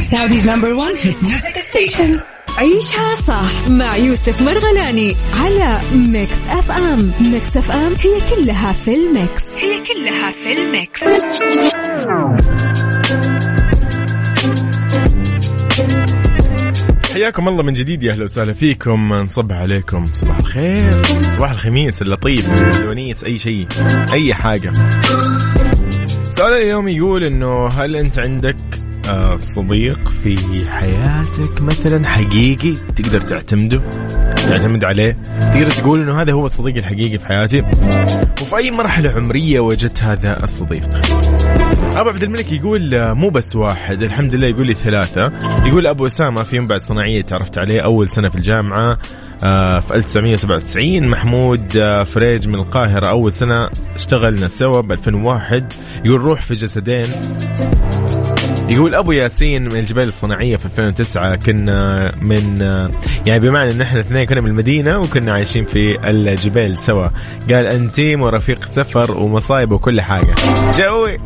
Saudi's 0.00 0.49
number 0.49 0.73
1 0.73 0.95
hit 1.02 1.23
music 1.23 1.59
station. 1.59 2.21
عيشها 2.59 3.14
صح 3.26 3.69
مع 3.69 3.97
يوسف 3.97 4.42
مرغلاني 4.42 5.16
على 5.40 5.81
Mix 5.94 6.38
FM. 6.50 7.12
Mix 7.21 7.56
FM 7.56 7.92
هي 8.00 8.21
كلها 8.37 8.73
في 8.73 8.95
ال 8.94 9.04
mix. 9.04 9.42
هي 9.59 9.81
كلها 9.81 10.31
في 10.31 10.52
ال 10.52 10.62
mix. 10.62 11.00
حياكم 17.12 17.49
الله 17.49 17.62
من 17.62 17.73
جديد 17.73 18.02
يا 18.02 18.12
أهلا 18.12 18.25
وسهلا 18.25 18.52
فيكم. 18.52 19.12
نصب 19.12 19.52
عليكم. 19.52 20.04
صباح 20.04 20.38
الخير. 20.38 20.92
صباح 21.23 21.50
الخميس 21.50 22.02
اللطيف. 22.02 22.81
الونيس 22.81 23.25
أي 23.25 23.38
شيء. 23.38 23.66
أي 24.12 24.35
حاجة. 24.35 24.73
سؤال 26.25 26.52
اليوم 26.52 26.88
يقول 26.88 27.25
إنه 27.25 27.66
هل 27.66 27.97
أنت 27.97 28.19
عندك 28.19 28.57
آه، 29.09 29.37
صديق 29.37 30.12
في 30.25 30.37
حياتك 30.71 31.62
مثلا 31.62 32.09
حقيقي 32.09 32.75
تقدر 32.97 33.21
تعتمده؟ 33.21 33.81
تعتمد 34.49 34.85
عليه. 34.85 35.16
تقدر 35.40 35.71
تقول 35.71 36.02
إنه 36.02 36.23
هذا 36.23 36.33
هو 36.33 36.47
الصديق 36.47 36.76
الحقيقي 36.76 37.19
في 37.19 37.26
حياتي؟ 37.26 37.64
وفي 38.42 38.57
أي 38.57 38.71
مرحلة 38.71 39.11
عمرية 39.11 39.61
وجدت 39.61 40.02
هذا 40.02 40.45
الصديق؟ 40.45 40.88
أبو 41.97 42.09
عبد 42.11 42.23
الملك 42.23 42.52
يقول 42.52 42.94
آه، 42.94 43.12
مو 43.12 43.30
بس 43.30 43.56
واحد 43.56 44.02
الحمد 44.02 44.35
لله 44.35 44.47
يقول 44.47 44.66
لي 44.66 44.75
ثلاثة. 44.75 45.32
يقول 45.66 45.87
أبو 45.87 46.06
أسامة 46.06 46.42
في 46.42 46.56
يوم 46.56 46.66
بعد 46.66 46.80
صناعية 46.80 47.23
تعرفت 47.23 47.59
عليه 47.59 47.80
أول 47.80 48.09
سنة 48.09 48.28
في 48.28 48.35
الجامعة 48.37 48.99
آه، 49.44 49.80
في 49.80 49.94
1997 49.94 51.06
محمود 51.09 51.76
آه، 51.76 52.02
فريج 52.04 52.49
من 52.49 52.54
القاهرة 52.54 53.06
أول 53.06 53.32
سنة 53.32 53.71
اشتغلنا 53.94 54.49
سوا 54.49 54.80
ب 54.80 54.92
2001 54.92 55.73
يقول 56.04 56.21
روح 56.21 56.42
في 56.42 56.54
جسدين. 56.54 57.06
يقول 58.73 58.95
أبو 58.95 59.12
ياسين 59.12 59.64
من 59.64 59.76
الجبال 59.76 60.09
الصناعية 60.09 60.57
في 60.57 60.64
2009 60.64 61.37
كنا 61.37 62.13
من 62.23 62.58
يعني 63.26 63.41
بمعنى 63.41 63.71
إن 63.71 63.80
إحنا 63.80 64.00
اثنين 64.00 64.25
كنا 64.25 64.41
من 64.41 64.50
المدينة 64.50 64.99
وكنا 64.99 65.32
عايشين 65.32 65.65
في 65.65 66.11
الجبال 66.11 66.80
سوا. 66.80 67.08
قال 67.50 67.67
أنتيم 67.67 68.23
ورفيق 68.23 68.65
سفر 68.65 69.19
ومصايب 69.19 69.73
وكل 69.73 70.00
حاجة. 70.00 70.35
جوي 70.78 71.19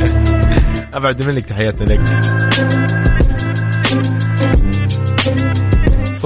ابعد 0.94 1.22
منك 1.22 1.44
تحياتنا 1.44 1.92
لك. 1.92 2.99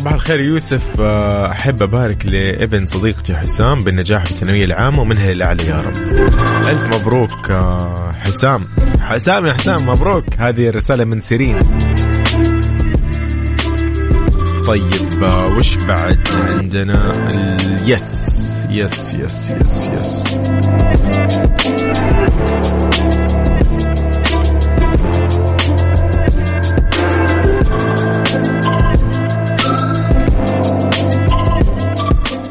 صباح 0.05 0.15
الخير 0.15 0.41
يوسف. 0.41 1.01
آه، 1.01 1.51
أحب 1.51 1.83
أبارك 1.83 2.27
لابن 2.27 2.87
صديقتي 2.87 3.37
حسام 3.37 3.79
بالنجاح 3.79 4.25
في 4.25 4.31
الثانوية 4.31 4.65
العامة 4.65 5.01
ومنها 5.01 5.27
للاعلى 5.33 5.67
يا 5.67 5.75
رب. 5.75 5.97
ألف 6.69 7.01
مبروك 7.01 7.51
آه، 7.51 8.13
حسام. 8.13 8.61
حسام 9.01 9.47
يا 9.47 9.53
حسام 9.53 9.87
مبروك. 9.89 10.25
هذه 10.39 10.71
رساله 10.71 11.05
من 11.05 11.21
سيرين. 11.21 11.57
طيب 14.67 15.23
آه، 15.23 15.57
وش 15.57 15.77
بعد 15.77 16.29
عندنا؟ 16.35 17.13
yes 17.85 18.57
yes 18.71 19.15
yes 19.15 19.51
yes 19.51 19.89
yes. 19.89 20.41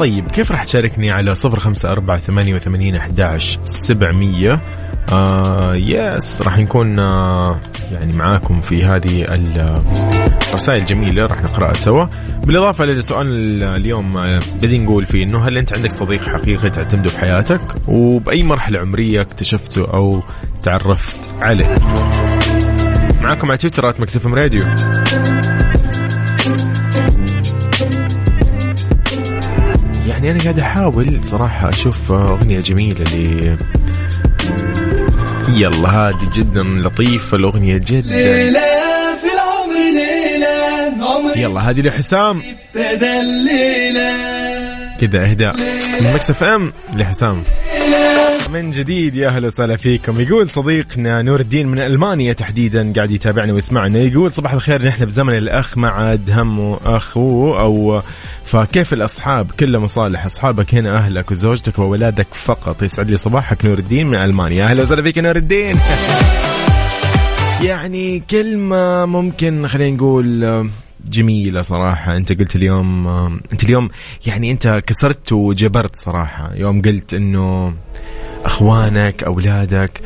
طيب 0.04 0.32
كيف 0.32 0.52
راح 0.52 0.64
تشاركني 0.64 1.12
على 1.12 1.36
صفر 1.36 1.60
خمسة 1.60 1.92
أربعة 1.92 2.18
ثمانية 2.18 2.56
وثمانين 2.56 2.96
أحداش 2.96 3.60
سبعمية؟ 3.66 4.62
آه 5.12 5.76
yes 5.76 6.42
راح 6.42 6.58
نكون 6.58 7.00
آه 7.00 7.60
يعني 7.92 8.14
معاكم 8.14 8.62
في 8.62 8.84
هذه 8.84 9.26
الرسائل 10.52 10.80
الجميلة 10.80 11.26
راح 11.26 11.42
نقرأها 11.42 11.74
سوا. 11.74 12.06
بالإضافة 12.46 12.86
لسؤال 12.86 13.64
اليوم 13.64 14.18
آه 14.18 14.40
بدي 14.56 14.78
نقول 14.78 15.06
فيه 15.06 15.24
إنه 15.24 15.48
هل 15.48 15.58
أنت 15.58 15.74
عندك 15.74 15.92
صديق 15.92 16.24
حقيقي 16.24 16.70
تعتمده 16.70 17.10
في 17.10 17.20
حياتك 17.20 17.62
وبأي 17.88 18.44
مرحلة 18.44 18.80
عمرية 18.80 19.22
اكتشفته 19.22 19.94
أو 19.94 20.24
تعرفت 20.64 21.36
عليه؟ 21.42 21.78
معاكم 23.22 23.48
على 23.48 23.58
تويتر 23.58 23.86
راديو. 24.34 24.62
يعني 30.24 30.32
أنا 30.32 30.44
قاعد 30.44 30.60
أحاول 30.60 31.26
صراحة 31.26 31.70
أشوف 31.70 32.12
أغنية 32.12 32.60
جميلة 32.60 33.04
ل 33.04 33.58
يلا 35.50 35.90
هذه 35.90 36.30
جدا 36.34 36.64
لطيفة 36.64 37.38
الأغنية 37.38 37.78
جدا. 37.78 38.16
ليلة 38.16 38.62
في 39.16 39.28
العمر 39.34 39.76
ليلة 39.94 41.06
عمري. 41.06 41.42
يلا 41.42 41.62
هذه 41.70 41.82
لحسام. 41.82 42.42
ابتدى 42.76 43.20
الليلة. 43.20 44.18
كذا 45.02 45.24
إهداء. 45.24 45.56
من 46.02 46.14
مكسف 46.14 46.44
أم 46.44 46.74
لحسام. 46.96 47.44
من 48.54 48.72
جديد 48.72 49.16
يا 49.16 49.28
أهلا 49.28 49.48
وسهلا 49.48 49.76
فيكم. 49.76 50.22
يقول 50.22 50.50
صديقنا 50.50 51.22
نور 51.22 51.40
الدين 51.40 51.68
من 51.68 51.80
ألمانيا 51.80 52.34
تحديدا 52.34 52.94
قاعد 52.94 53.12
يتابعنا 53.12 53.54
ويسمعنا. 53.54 54.00
يقول 54.00 54.32
صباح 54.32 54.54
الخير 54.54 54.86
نحن 54.86 55.06
بزمن 55.06 55.38
الأخ 55.38 55.78
ما 55.78 55.90
عاد 55.90 56.32
همه 56.32 56.80
أخوه 56.86 57.60
أو 57.60 58.02
فكيف 58.46 58.94
الأصحاب؟ 58.94 59.52
كله 59.60 59.80
مصالح. 59.80 60.26
أصحابك 60.26 60.76
هنا 60.76 60.98
أهلك 60.98 61.32
وزوجتك 61.32 61.80
وولادك 61.80 62.28
فقط. 62.34 62.84
يسعد 62.84 63.10
لي 63.10 63.18
صباحك 63.18 63.66
نور 63.66 63.78
الدين 63.78 64.08
من 64.08 64.18
ألمانيا. 64.18 64.66
أهلا 64.66 64.82
وسهلا 64.82 65.02
فيك 65.02 65.18
نور 65.18 65.36
الدين. 65.36 65.76
يعني 67.70 68.24
كلمة 68.30 69.06
ممكن 69.06 69.68
خلينا 69.68 69.96
نقول 69.96 70.70
جميلة 71.06 71.62
صراحة. 71.62 72.18
أنت 72.18 72.40
قلت 72.40 72.56
اليوم 72.56 73.08
أنت 73.52 73.64
اليوم 73.64 73.90
يعني 74.26 74.52
أنت 74.52 74.82
كسرت 74.88 75.34
وجبرت 75.34 75.96
صراحة. 75.96 76.52
يوم 76.56 76.82
قلت 76.82 77.14
أنه 77.14 77.74
أخوانك 78.46 79.24
أولادك. 79.24 80.02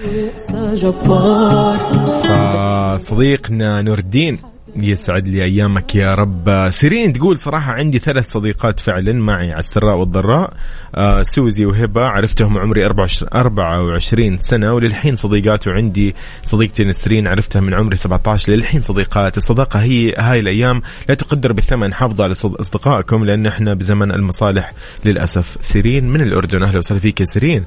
فصديقنا 2.24 3.82
نور 3.82 3.98
الدين 4.00 4.40
يسعد 4.76 5.28
لي 5.28 5.44
أيامك 5.44 5.96
يا 5.96 6.16
رب. 6.16 6.70
سيرين 6.70 7.14
تقول 7.14 7.38
صراحة 7.38 7.72
عندي 7.72 8.00
ثلاث 8.00 8.32
صديقات 8.32 8.80
فعلا 8.80 9.14
معي 9.14 9.52
على 9.52 9.60
السراء 9.60 9.96
والضراء. 9.98 10.54
آه 10.96 11.24
سوزي 11.24 11.66
وهبة 11.66 12.06
عرفتهم 12.06 12.58
عمري 12.58 12.86
24 12.86 14.38
سنة 14.38 14.74
وللحين 14.74 15.16
صديقات 15.16 15.68
وعندي 15.68 16.16
صديقتي 16.44 16.84
نسرين 16.86 17.28
عرفتها 17.28 17.60
من 17.60 17.74
عمري 17.74 17.96
17 17.96 18.52
للحين 18.54 18.82
صديقات 18.82 19.38
الصداقة 19.38 19.80
هي 19.82 20.14
هاي 20.16 20.40
الأيام 20.40 20.82
لا 21.10 21.16
تقدر 21.16 21.54
بالثمن 21.54 21.94
حافظوا 21.94 22.26
على 22.26 22.32
أصدقائكم 22.32 23.26
لأن 23.26 23.46
إحنا 23.46 23.74
بزمن 23.74 24.12
المصالح 24.12 24.74
للأسف. 25.06 25.58
سيرين 25.62 26.10
من 26.10 26.22
الأردن؟ 26.22 26.64
أهلا 26.64 26.78
وسهلا 26.78 27.00
فيك 27.00 27.22
يا 27.22 27.26
سيرين. 27.26 27.66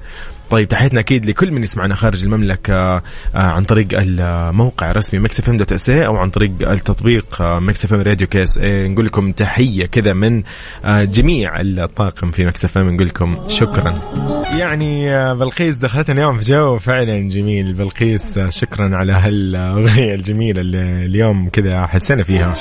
طيب 0.50 0.68
تحياتنا 0.68 1.00
أكيد 1.00 1.26
لكل 1.26 1.52
من 1.52 1.62
يسمعنا 1.62 1.94
خارج 1.94 2.24
المملكة 2.24 2.74
آه، 2.74 3.02
عن 3.34 3.64
طريق 3.64 3.88
الموقع 3.92 4.90
الرسمي 4.90 5.20
Mix 5.20 5.40
FM 5.40 5.56
dot 5.56 5.72
SA 5.72 6.16
عن 6.16 6.30
طريق 6.30 6.70
التطبيق 6.70 7.36
Mix 7.40 7.84
FM 7.84 8.00
Radio 8.00 8.26
KSA 8.26 8.58
نقول 8.62 9.06
لكم 9.06 9.32
تحية 9.32 9.86
كذا 9.86 10.12
من 10.12 10.42
آه، 10.84 11.04
جميع 11.04 11.60
الطاقم 11.60 12.30
في 12.30 12.46
Mix 12.46 12.64
FM. 12.64 12.90
نقول 12.90 13.06
لكم 13.06 13.38
شكرا. 13.48 14.00
يعني 14.58 15.14
آه، 15.14 15.32
بلقيس 15.32 15.74
دخلتنا 15.74 16.14
اليوم 16.14 16.38
في 16.38 16.44
جو 16.44 16.78
فعلا 16.78 17.28
جميل. 17.28 17.72
بلقيس 17.72 18.38
شكرا 18.38 18.96
على 18.96 19.12
هالأغنية 19.12 20.14
الجميلة 20.14 20.60
اللي 20.60 21.06
اليوم 21.06 21.48
كذا 21.48 21.86
حسينا 21.86 22.22
فيها. 22.22 22.54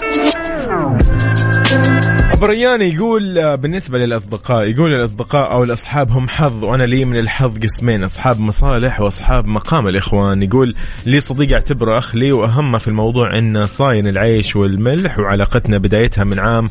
بريان 2.40 2.82
يقول 2.82 3.38
آه، 3.38 3.56
بالنسبة 3.56 3.98
للأصدقاء 3.98 4.68
يقول 4.68 4.94
الأصدقاء 4.94 5.52
أو 5.52 5.64
الأصحاب 5.64 6.12
هم 6.12 6.30
حظ 6.30 6.64
وأنا 6.64 6.84
لي 6.84 7.06
من 7.06 7.18
الحظ 7.18 7.58
قسمين 7.58 8.04
أصحاب 8.04 8.40
مصالح 8.40 9.02
وأصحاب 9.02 9.46
مقام 9.46 9.88
الإخوان. 9.88 10.44
يقول 10.44 10.76
لي 11.06 11.20
صديق 11.20 11.52
أعتبره 11.54 11.98
أخ 11.98 12.16
لي 12.16 12.32
وأهم 12.32 12.78
في 12.78 12.88
الموضوع 12.88 13.38
أنه 13.38 13.66
صاين 13.66 14.08
العيش 14.08 14.56
والملح 14.56 15.20
وعلاقتنا 15.20 15.78
بدايتها 15.78 16.24
من 16.24 16.40
عام 16.40 16.66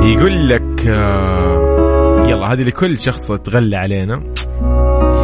يقول 0.02 0.48
لك 0.48 0.86
آه 0.88 2.26
يلا 2.28 2.52
هذه 2.52 2.62
لكل 2.62 3.00
شخص 3.00 3.32
تغلى 3.32 3.76
علينا. 3.76 4.22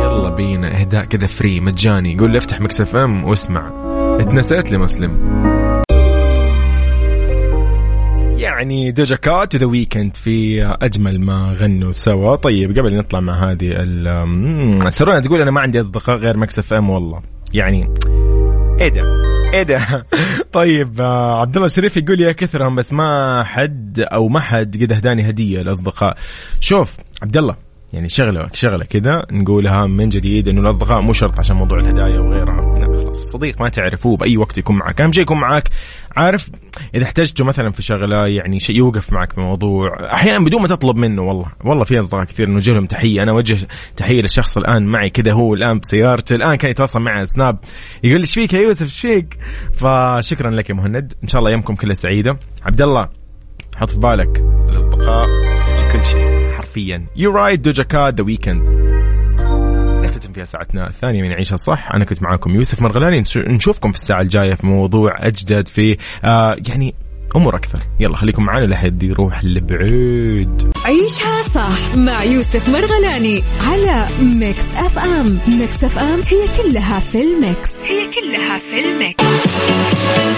يلا 0.03 0.29
بينا 0.29 0.81
اهداء 0.81 1.05
كذا 1.05 1.27
فري 1.27 1.61
مجاني. 1.61 2.15
يقول 2.15 2.31
لي 2.31 2.39
افتح 2.39 2.61
مكسف 2.61 2.97
ام 2.97 3.25
واسمع. 3.25 3.73
اتنسيت 4.21 4.71
لي 4.71 4.79
مسلم 4.79 5.43
يعني 8.37 8.91
دوجا 8.91 9.17
كات 9.17 9.55
وذا 9.55 9.67
ويكند 9.67 10.17
في 10.17 10.65
أجمل 10.83 11.21
ما 11.21 11.57
غنوا 11.59 11.93
سوا. 11.93 12.37
طيب 12.37 12.79
قبل 12.79 12.97
نطلع 12.97 13.21
مع 13.21 13.51
هذه 13.51 13.69
سرونا 14.89 15.21
تقول 15.21 15.41
أنا 15.41 15.51
ما 15.51 15.61
عندي 15.61 15.81
أصدقاء 15.81 16.17
غير 16.17 16.37
مكسف 16.37 16.73
ام 16.73 16.91
والله. 16.91 17.19
يعني 17.55 17.89
إيه 18.81 18.89
ده؟ 18.89 19.03
إيه 19.55 19.63
ده؟ 19.63 20.07
طيب 20.53 21.01
آه 21.01 21.41
عبد 21.41 21.55
الله 21.55 21.67
الشريف 21.67 21.97
يقول 21.97 22.21
يا 22.21 22.33
كثرهم 22.33 22.75
بس 22.75 22.93
ما 22.93 23.43
حد 23.45 24.01
أو 24.01 24.29
ما 24.29 24.41
حد 24.41 24.83
قد 24.83 24.93
أهداني 24.93 25.31
هدية 25.31 25.61
الاصدقاء 25.61 26.17
شوف 26.61 26.97
عبد 27.23 27.37
الله 27.37 27.57
يعني 27.93 28.09
شغلة 28.09 28.49
شغلة 28.53 28.85
كذا 28.85 29.27
نقولها 29.33 29.87
من 29.87 30.09
جديد 30.09 30.49
إنه 30.49 30.61
الأصدقاء 30.61 31.01
مو 31.01 31.13
شرط 31.13 31.39
عشان 31.39 31.57
موضوع 31.57 31.79
الهدايا 31.79 32.21
وغيرها. 32.21 32.75
الصديق 33.21 33.61
ما 33.61 33.69
تعرفوه 33.69 34.17
بأي 34.17 34.37
وقت 34.37 34.59
يكون 34.59 34.77
معك. 34.77 35.01
أهم 35.01 35.13
شيء 35.13 35.23
يكون 35.23 35.41
معك 35.41 35.69
عارف 36.17 36.51
إذا 36.95 37.05
احتجته 37.05 37.45
مثلا 37.45 37.71
في 37.71 37.83
شغلة 37.83 38.27
يعني 38.27 38.61
شيء 38.61 38.77
يوقف 38.77 39.13
معك 39.13 39.33
في 39.33 39.41
موضوع 39.41 40.13
أحيانا 40.13 40.45
بدون 40.45 40.63
ما 40.63 40.69
تطلب 40.69 40.97
منه 40.97 41.23
والله. 41.23 41.47
والله 41.65 41.85
في 41.85 41.99
أصدقاء 41.99 42.25
كثير 42.25 42.49
نوجه 42.49 42.73
لهم 42.73 42.87
تحية. 42.87 43.23
أنا 43.23 43.33
أوجه 43.33 43.67
تحية 43.97 44.23
للشخص 44.23 44.57
الآن 44.57 44.87
معي 44.87 45.11
كذا 45.11 45.33
هو 45.33 45.55
الآن 45.55 45.79
بسيارته 45.79 46.37
الآن 46.37 46.55
كان 46.57 46.71
يتواصل 46.71 47.01
معي 47.01 47.17
على 47.17 47.27
سناب. 47.27 47.59
يقول 48.05 48.17
لي 48.17 48.23
إيش 48.23 48.35
فيك 48.35 48.53
يا 48.53 48.61
يوسف؟ 48.61 48.83
إيش 48.83 49.01
فيك؟ 49.01 49.39
فشكرا 49.73 50.51
لك 50.51 50.71
يا 50.71 50.75
مهند. 50.75 51.13
إن 51.23 51.29
شاء 51.29 51.39
الله 51.39 51.51
يومكم 51.51 51.75
كلها 51.75 51.95
سعيدة. 51.95 52.39
عبد 52.63 52.83
الله 52.83 53.09
حط 53.77 53.91
في 53.91 53.99
بالك 53.99 54.45
الأصدقاء 54.69 55.27
كل 55.93 56.05
شيء. 56.05 56.53
حرفيا. 56.53 57.07
You 57.17 57.33
Right 57.33 57.61
Doja 57.61 57.83
Cat 57.83 58.15
The 58.15 58.25
Weeknd 58.25 58.92
فيها 60.33 60.45
ساعتنا 60.45 60.89
الثانية 60.89 61.23
من 61.23 61.33
عيشها 61.33 61.57
صح. 61.57 61.89
أنا 61.95 62.05
كنت 62.05 62.23
معاكم 62.23 62.51
يوسف 62.51 62.83
مرغلاني. 62.83 63.23
نشوفكم 63.37 63.93
في 63.93 63.99
الساعة 63.99 64.21
الجاية 64.21 64.55
في 64.55 64.67
موضوع 64.67 65.27
أجدد 65.27 65.69
في 65.69 65.97
آه 66.25 66.57
يعني 66.69 66.95
أمور 67.37 67.57
أكثر. 67.57 67.79
يلا 68.01 68.17
خليكم 68.17 68.45
معنا 68.45 68.67
لحد 68.67 69.03
يروح 69.03 69.45
لبعيد. 69.45 70.73
عيشها 70.85 71.43
صح 71.43 71.97
مع 71.97 72.25
يوسف 72.25 72.69
مرغلاني 72.69 73.43
على 73.61 74.07
Mix 74.23 74.65
FM 74.77 75.39
Mix 75.59 75.85
FM 75.85 76.21
هي 76.21 76.63
كلها 76.63 77.01
في 77.01 77.23
ال 77.23 77.32
mix. 77.32 77.71
هي 77.85 78.11
كلها 78.11 78.59
في 78.59 78.81
ال 78.81 79.11
mix. 79.11 80.32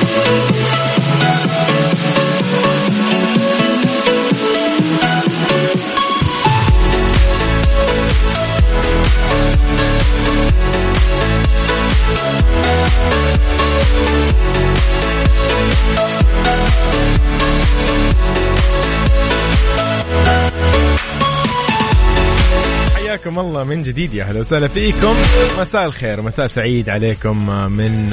حياكم 22.96 23.38
الله 23.38 23.64
من 23.64 23.82
جديد 23.82 24.14
يا 24.14 24.24
أهلا 24.24 24.40
وسهلا 24.40 24.68
فيكم. 24.68 25.14
مساء 25.60 25.86
الخير 25.86 26.22
مساء 26.22 26.46
سعيد 26.46 26.88
عليكم 26.88 27.46
من 27.72 28.12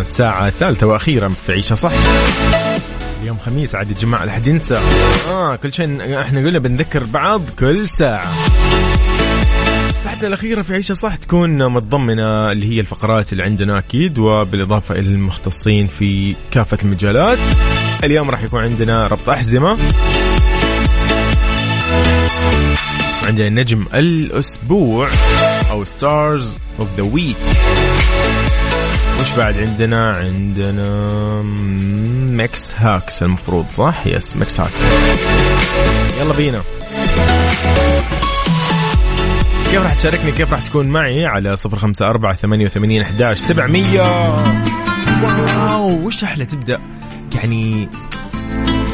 الساعة 0.00 0.48
الثالثة 0.48 0.86
وأخيرا 0.86 1.28
في 1.46 1.52
عيشة 1.52 1.74
صح؟ 1.74 1.90
اليوم 3.22 3.38
خميس 3.38 3.74
عاد 3.74 3.90
يا 3.90 3.96
جماعة 3.96 4.42
ينسى. 4.46 4.80
آه 5.30 5.56
كل 5.56 5.72
شيء 5.72 6.20
إحنا 6.20 6.40
قلنا 6.40 6.58
بنذكر 6.58 7.04
بعض 7.04 7.42
كل 7.58 7.88
ساعة. 7.88 8.32
ساعتنا 10.16 10.34
الأخيرة 10.34 10.62
في 10.62 10.74
عيشة 10.74 10.94
صح 10.94 11.14
تكون 11.14 11.68
متضمنة 11.68 12.52
اللي 12.52 12.74
هي 12.74 12.80
الفقرات 12.80 13.32
اللي 13.32 13.42
عندنا 13.42 13.78
أكيد 13.78 14.18
وبالإضافة 14.18 14.94
إلى 14.94 15.08
المختصين 15.08 15.86
في 15.86 16.34
كافة 16.50 16.78
المجالات. 16.82 17.38
اليوم 18.04 18.30
راح 18.30 18.42
يكون 18.42 18.62
عندنا 18.62 19.06
ربط 19.06 19.28
أحزمة. 19.28 19.78
عندنا 23.26 23.48
نجم 23.48 23.84
الأسبوع 23.94 25.08
أو 25.70 25.84
stars 25.84 26.56
of 26.78 26.88
the 26.96 27.02
week 27.02 27.36
وش 29.20 29.36
بعد 29.36 29.56
عندنا؟ 29.56 30.10
عندنا 30.12 31.42
Mix 32.36 32.74
hacks 32.76 33.22
المفروض 33.22 33.66
صح؟ 33.72 34.06
yes 34.06 34.36
Mix 34.36 34.60
hacks. 34.60 34.82
يلا 36.20 36.32
بينا. 36.36 36.62
كيف 39.70 39.82
راح 39.82 39.94
تشاركني؟ 39.94 40.32
كيف 40.32 40.52
راح 40.52 40.66
تكون 40.66 40.88
معي 40.88 41.26
على 41.26 41.56
صفر 41.56 41.78
خمسة 41.78 42.08
أربعة 42.08 42.34
ثمانية 42.34 42.64
وثمانين 42.66 43.02
أحداش 43.02 43.38
سبعمية؟ 43.38 44.02
wow 45.22 46.06
وش 46.06 46.24
أحلى 46.24 46.44
تبدأ؟ 46.44 46.80
يعني 47.34 47.88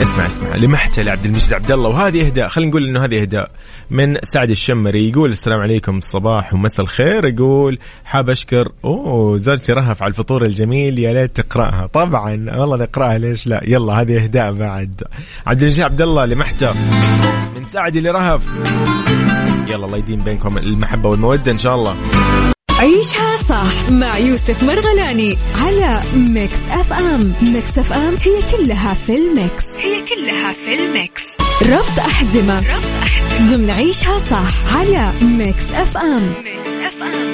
اسمع 0.03 0.27
اسمع 0.27 0.57
لمحته 0.57 1.03
لعبد 1.03 1.25
المجيد 1.25 1.53
عبد 1.53 1.71
الله 1.71 1.89
وهذه 1.89 2.27
إهداء 2.27 2.49
خلينا 2.49 2.71
نقول 2.71 2.89
إنه 2.89 3.05
هذه 3.05 3.21
إهداء 3.21 3.51
من 3.91 4.17
سعد 4.23 4.51
الشمري 4.51 5.09
يقول 5.09 5.31
السلام 5.31 5.61
عليكم 5.61 5.99
الصباح 5.99 6.55
ومساء 6.55 6.85
الخير 6.85 7.25
يقول 7.25 7.79
حاب 8.05 8.31
أشكر 8.31 8.69
أوه 8.85 9.37
زوجتي 9.37 9.73
رهف 9.73 10.03
على 10.03 10.11
الفطور 10.11 10.45
الجميل 10.45 10.99
يا 10.99 11.13
ليت 11.13 11.41
تقرأها. 11.41 11.87
طبعا 11.87 12.47
والله 12.57 12.77
نقرأها 12.77 13.19
ليش 13.19 13.47
لا؟ 13.47 13.61
يلا 13.67 14.01
هذه 14.01 14.25
إهداء 14.25 14.53
بعد. 14.53 15.03
عبد 15.47 15.63
المجيد 15.63 15.85
عبد 15.85 16.01
الله 16.01 16.27
لمحته 16.27 16.73
من 17.57 17.67
سعد 17.67 17.97
لرهف. 17.97 18.43
يلا 19.73 19.87
الله 19.87 19.99
يديم 19.99 20.19
بينكم 20.25 20.59
المحبة 20.59 21.09
والمودة 21.11 21.53
إن 21.53 21.59
شاء 21.59 21.75
الله. 21.75 21.97
عيشها 22.79 23.37
صح 23.37 23.91
مع 23.91 24.19
يوسف 24.19 24.63
مرغلاني 24.63 25.37
على 25.63 26.01
Mix 26.17 26.59
FM. 26.71 27.33
Mix 27.43 27.79
FM 27.79 28.15
هي 28.23 28.57
كلها 28.57 28.95
في 28.95 29.17
ال 29.17 29.27
mix. 29.27 29.65
هي 29.79 30.03
كلها 30.03 30.53
في 30.53 30.75
ال 30.75 30.85
mix. 30.85 31.23
ربط 31.63 31.99
أحزمة 31.99 32.59
ربط 32.59 33.03
أحزمة. 33.03 33.57
ضمن 33.57 33.71
عيشها 33.71 34.19
صح 34.19 34.77
على 34.77 35.11
Mix 35.23 35.73
FM. 35.73 36.33
Mix 36.45 36.87
FM. 36.87 37.33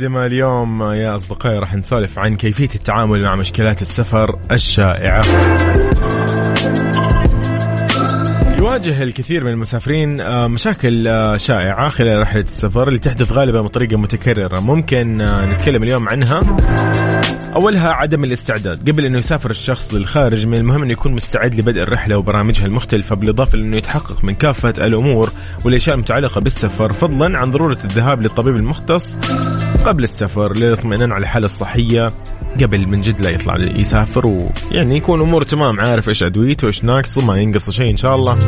أحزمة 0.00 0.26
اليوم 0.26 0.82
يا 0.82 1.14
أصدقائي 1.14 1.58
راح 1.58 1.74
نسولف 1.74 2.18
عن 2.18 2.36
كيفية 2.36 2.74
التعامل 2.74 3.22
مع 3.22 3.36
مشكلات 3.36 3.82
السفر 3.82 4.38
الشائعة. 4.50 5.22
يواجه 8.86 9.02
الكثير 9.02 9.44
من 9.44 9.50
المسافرين 9.50 10.20
آه، 10.20 10.46
مشاكل 10.46 11.08
آه، 11.08 11.36
شائعة 11.36 11.88
خلال 11.88 12.20
رحلة 12.20 12.40
السفر 12.40 12.88
اللي 12.88 12.98
تحدث 12.98 13.32
غالبا 13.32 13.60
بطريقة 13.60 13.96
متكررة. 13.96 14.60
ممكن 14.60 15.20
آه، 15.20 15.46
نتكلم 15.46 15.82
اليوم 15.82 16.08
عنها. 16.08 16.56
أولها 17.56 17.88
عدم 17.88 18.24
الاستعداد. 18.24 18.90
قبل 18.90 19.06
أنه 19.06 19.18
يسافر 19.18 19.50
الشخص 19.50 19.94
للخارج 19.94 20.46
من 20.46 20.58
المهم 20.58 20.82
أنه 20.82 20.92
يكون 20.92 21.12
مستعد 21.12 21.54
لبدء 21.54 21.82
الرحلة 21.82 22.16
وبرامجها 22.16 22.66
المختلفة 22.66 23.16
بالإضافة 23.16 23.58
لأنه 23.58 23.76
يتحقق 23.76 24.24
من 24.24 24.34
كافة 24.34 24.74
الأمور 24.86 25.30
والأشياء 25.64 25.94
المتعلقة 25.94 26.40
بالسفر 26.40 26.92
فضلا 26.92 27.38
عن 27.38 27.50
ضرورة 27.50 27.78
الذهاب 27.84 28.22
للطبيب 28.22 28.56
المختص 28.56 29.16
قبل 29.84 30.02
السفر 30.02 30.56
للاطمئنان 30.56 31.12
على 31.12 31.22
الحالة 31.22 31.46
الصحية. 31.46 32.08
قبل 32.62 32.86
من 32.86 33.00
جد 33.00 33.20
لا 33.20 33.30
يطلع 33.30 33.56
يسافر 33.56 34.26
ويعني 34.26 34.96
يكون 34.96 35.20
اموره 35.20 35.44
تمام 35.44 35.80
عارف 35.80 36.08
إيش 36.08 36.22
أدويته 36.22 36.66
إيش 36.66 36.84
ناقصه 36.84 37.26
ما 37.26 37.36
ينقصه 37.36 37.72
شيء 37.72 37.90
إن 37.90 37.96
شاء 37.96 38.16
الله. 38.16 38.38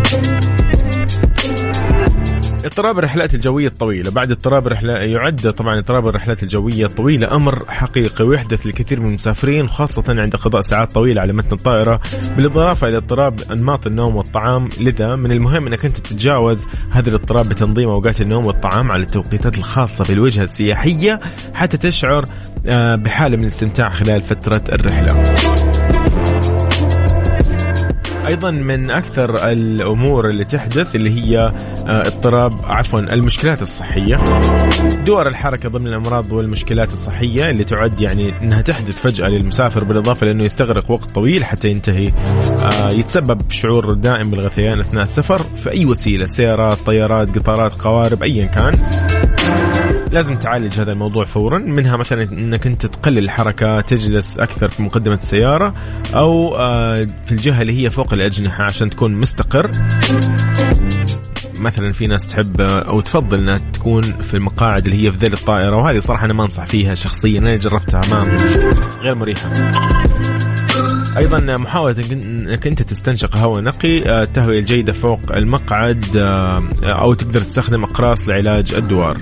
اضطراب 2.65 2.99
الرحلات 2.99 3.35
الجوية 3.35 3.67
الطويلة. 3.67 4.11
بعد 4.11 4.31
اضطراب 4.31 4.67
رحلة 4.69 4.95
يعد 4.95 5.53
طبعا 5.53 5.79
اضطراب 5.79 6.09
الرحلات 6.09 6.43
الجوية 6.43 6.87
الطويلة. 6.87 7.37
أمر 7.37 7.65
حقيقي 7.69 8.27
ويحدث 8.29 8.67
لكثير 8.67 9.01
من 9.01 9.09
المسافرين 9.09 9.69
خاصة 9.69 10.05
عند 10.09 10.37
قضاء 10.37 10.63
ساعات 10.63 10.93
طويلة 10.93 11.21
على 11.21 11.33
متن 11.33 11.57
الطائرة. 11.57 12.01
بالإضافة 12.37 12.89
إلى 12.89 12.97
اضطراب 12.97 13.41
أنماط 13.51 13.87
النوم 13.87 14.17
والطعام 14.17 14.69
لذا 14.81 15.17
من 15.17 15.33
المهم 15.33 15.67
أنك 15.67 15.85
أنت 15.85 15.97
تتجاوز 15.97 16.67
هذا 16.91 17.09
الاضطراب 17.09 17.49
بتنظيم 17.49 17.89
أوقات 17.89 18.21
النوم 18.21 18.47
والطعام 18.47 18.93
على 18.93 19.03
التوقيتات 19.03 19.59
الخاصة 19.59 20.05
بالوجهة 20.05 20.43
السياحية 20.43 21.21
حتى 21.55 21.77
تشعر 21.77 22.25
آه، 22.67 22.95
بحالة 22.95 23.37
من 23.37 23.43
الاستمتاع 23.43 23.89
خلال 23.89 24.23
فترة 24.23 24.65
الرحلة. 24.73 25.25
أيضا 28.27 28.51
من 28.51 28.91
أكثر 28.91 29.51
الأمور 29.51 30.29
اللي 30.29 30.45
تحدث 30.45 30.97
اللي 30.97 31.11
هي 31.11 31.39
آه، 31.39 31.53
اضطراب 31.89 32.61
عفوا 32.65 33.01
المشكلات 33.01 33.63
الصحية. 33.63 34.21
دور 35.07 35.27
الحركة 35.27 35.69
ضمن 35.69 35.87
الأمراض 35.87 36.33
والمشكلات 36.33 36.93
الصحية 36.93 37.51
اللي 37.51 37.65
تعد 37.65 38.01
يعني 38.01 38.43
إنها 38.43 38.61
تحدث 38.61 39.03
فجأة 39.03 39.29
للمسافر 39.29 39.85
بالإضافة 39.85 40.27
لأنه 40.27 40.45
يستغرق 40.45 40.91
وقت 40.91 41.11
طويل 41.11 41.45
حتى 41.45 41.69
ينتهي. 41.69 42.09
آه، 42.09 42.91
يتسبب 42.91 43.41
شعور 43.51 43.95
دائم 43.95 44.31
بالغثيان 44.31 44.81
أثناء 44.81 45.03
السفر 45.03 45.39
في 45.39 45.71
أي 45.71 45.85
وسيلة 45.85 46.25
سيارات 46.25 46.79
طيارات 46.87 47.39
قطارات 47.39 47.75
قوارب 47.75 48.23
ايا 48.23 48.47
كان. 48.47 48.75
لازم 50.13 50.37
تعالج 50.39 50.81
هذا 50.81 50.93
الموضوع 50.93 51.25
فورا 51.25 51.59
منها 51.59 51.97
مثلا 51.97 52.23
إنك 52.23 52.67
أنت 52.67 52.87
تقلل 52.87 53.19
الحركة 53.19 53.81
تجلس 53.81 54.39
أكثر 54.39 54.69
في 54.69 54.83
مقدمة 54.83 55.15
السيارة 55.15 55.75
أو 56.15 56.57
آه، 56.57 57.07
في 57.25 57.33
الجهة 57.33 57.63
اللي 57.63 57.83
هي 57.85 57.91
فوق 57.91 58.13
الأجنحة 58.13 58.65
عشان 58.65 58.89
تكون 58.89 59.15
مستقر. 59.15 59.71
مثلا 61.59 61.89
في 61.89 62.07
ناس 62.07 62.29
تحب 62.29 62.61
أو 62.61 63.01
تفضل 63.01 63.39
إنها 63.39 63.59
تكون 63.73 64.03
في 64.03 64.35
المقاعد 64.35 64.87
اللي 64.87 65.07
هي 65.07 65.13
في 65.13 65.19
ذيل 65.19 65.33
الطائرة 65.33 65.77
وهذه 65.77 65.99
صراحة 65.99 66.25
أنا 66.25 66.33
ما 66.33 66.45
أنصح 66.45 66.67
فيها 66.67 66.95
شخصيا 66.95 67.39
أنا 67.39 67.57
جربتها 67.57 68.01
ما 68.11 68.37
غير 69.03 69.15
مريحة. 69.15 69.53
أيضا 71.17 71.57
محاولة 71.57 71.97
إنك 72.13 72.67
أنت 72.67 72.83
تستنشق 72.83 73.37
هواء 73.37 73.63
نقي 73.63 74.09
آه، 74.09 74.23
التهوية 74.23 74.59
الجيدة 74.59 74.93
فوق 74.93 75.21
المقعد 75.37 76.05
آه، 76.17 76.63
أو 76.85 77.15
تقدر 77.15 77.41
تستخدم 77.41 77.85
أقراص 77.85 78.29
لعلاج 78.29 78.75
الدوار. 78.75 79.17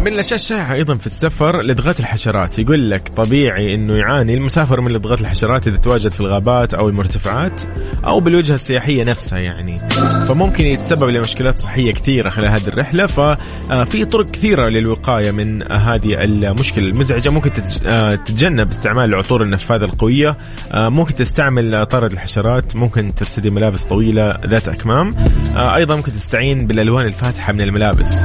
من 0.00 0.12
الأشياء 0.12 0.34
الشائعة 0.34 0.72
أيضا 0.72 0.94
في 0.94 1.06
السفر 1.06 1.62
لدغات 1.62 2.00
الحشرات. 2.00 2.58
يقول 2.58 2.90
لك 2.90 3.08
طبيعي 3.08 3.74
إنه 3.74 3.96
يعاني 3.96 4.34
المسافر 4.34 4.80
من 4.80 4.92
لدغات 4.92 5.20
الحشرات 5.20 5.68
إذا 5.68 5.76
تواجد 5.76 6.10
في 6.10 6.20
الغابات 6.20 6.74
أو 6.74 6.88
المرتفعات 6.88 7.62
أو 8.04 8.20
بالوجهة 8.20 8.54
السياحية 8.54 9.04
نفسها 9.04 9.38
يعني. 9.38 9.78
فممكن 10.26 10.64
يتسبب 10.64 11.08
لمشكلات 11.08 11.58
صحية 11.58 11.92
كثيرة 11.92 12.28
خلال 12.28 12.48
هذه 12.48 12.68
الرحلة 12.68 13.06
ففي 13.06 14.04
طرق 14.04 14.30
كثيرة 14.30 14.68
للوقاية 14.68 15.30
من 15.30 15.72
هذه 15.72 16.24
المشكلة 16.24 16.84
المزعجة. 16.84 17.30
ممكن 17.30 17.52
تتجنب 17.52 18.68
استعمال 18.68 19.04
العطور 19.04 19.42
النفاذة 19.42 19.84
القوية 19.84 20.36
ممكن 20.74 21.14
تستعمل 21.14 21.86
طارد 21.86 22.12
الحشرات 22.12 22.76
ممكن 22.76 23.14
ترتدي 23.14 23.50
ملابس 23.50 23.84
طويلة 23.84 24.36
ذات 24.46 24.68
أكمام 24.68 25.14
أيضا 25.56 25.96
ممكن 25.96 26.12
تستعين 26.12 26.66
بالألوان 26.66 27.06
الفاتحة 27.06 27.52
من 27.52 27.60
الملابس. 27.60 28.24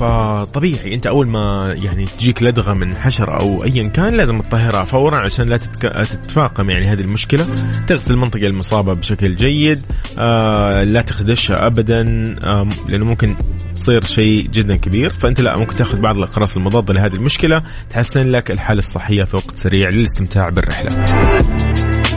فطبيعي 0.00 0.94
انت 0.94 1.06
اول 1.06 1.30
ما 1.30 1.74
يعني 1.82 2.06
تجيك 2.06 2.42
لدغة 2.42 2.72
من 2.72 2.96
حشره 2.96 3.40
أو 3.40 3.64
ايا 3.64 3.88
كان 3.88 4.14
لازم 4.14 4.40
تطهرها 4.40 4.84
فورا 4.84 5.16
عشان 5.16 5.46
لا 5.48 5.56
تتك... 5.56 5.82
تتفاقم 5.82 6.70
يعني 6.70 6.86
هذه 6.86 7.00
المشكلة. 7.00 7.46
تغسل 7.86 8.14
المنطقة 8.14 8.46
المصابة 8.46 8.94
بشكل 8.94 9.36
جيد 9.36 9.80
آه 10.18 10.82
لا 10.82 11.02
تخدشها 11.02 11.66
ابدا 11.66 12.24
آه 12.44 12.68
لأنه 12.88 13.04
ممكن 13.04 13.36
تصير 13.74 14.04
شيء 14.04 14.42
جدا 14.42 14.76
كبير. 14.76 15.08
فأنت 15.08 15.40
لا 15.40 15.58
ممكن 15.58 15.76
تأخذ 15.76 16.00
بعض 16.00 16.16
الأقراص 16.16 16.56
المضادة 16.56 16.94
لهذه 16.94 17.14
المشكلة 17.14 17.62
تحسن 17.90 18.30
لك 18.30 18.50
الحالة 18.50 18.78
الصحية 18.78 19.24
في 19.24 19.36
وقت 19.36 19.56
سريع 19.56 19.88
للاستمتاع 19.88 20.48
بالرحلة. 20.48 21.04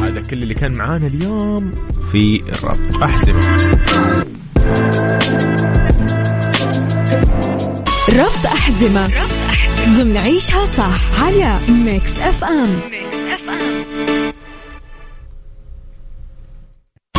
هذا 0.04 0.22
كل 0.22 0.44
اللي 0.44 0.54
كان 0.54 0.78
معانا 0.78 1.08
اليوم 1.08 1.72
في 2.12 2.42
ربط 2.54 3.04
أحزمة 3.04 3.40
ربط 8.20 8.46
أحزمة 8.46 9.08
ضمن 9.86 10.18
عيشها 10.18 10.66
صح 10.78 11.24
على 11.24 11.60
Mix 11.70 12.18
FM 12.20 12.82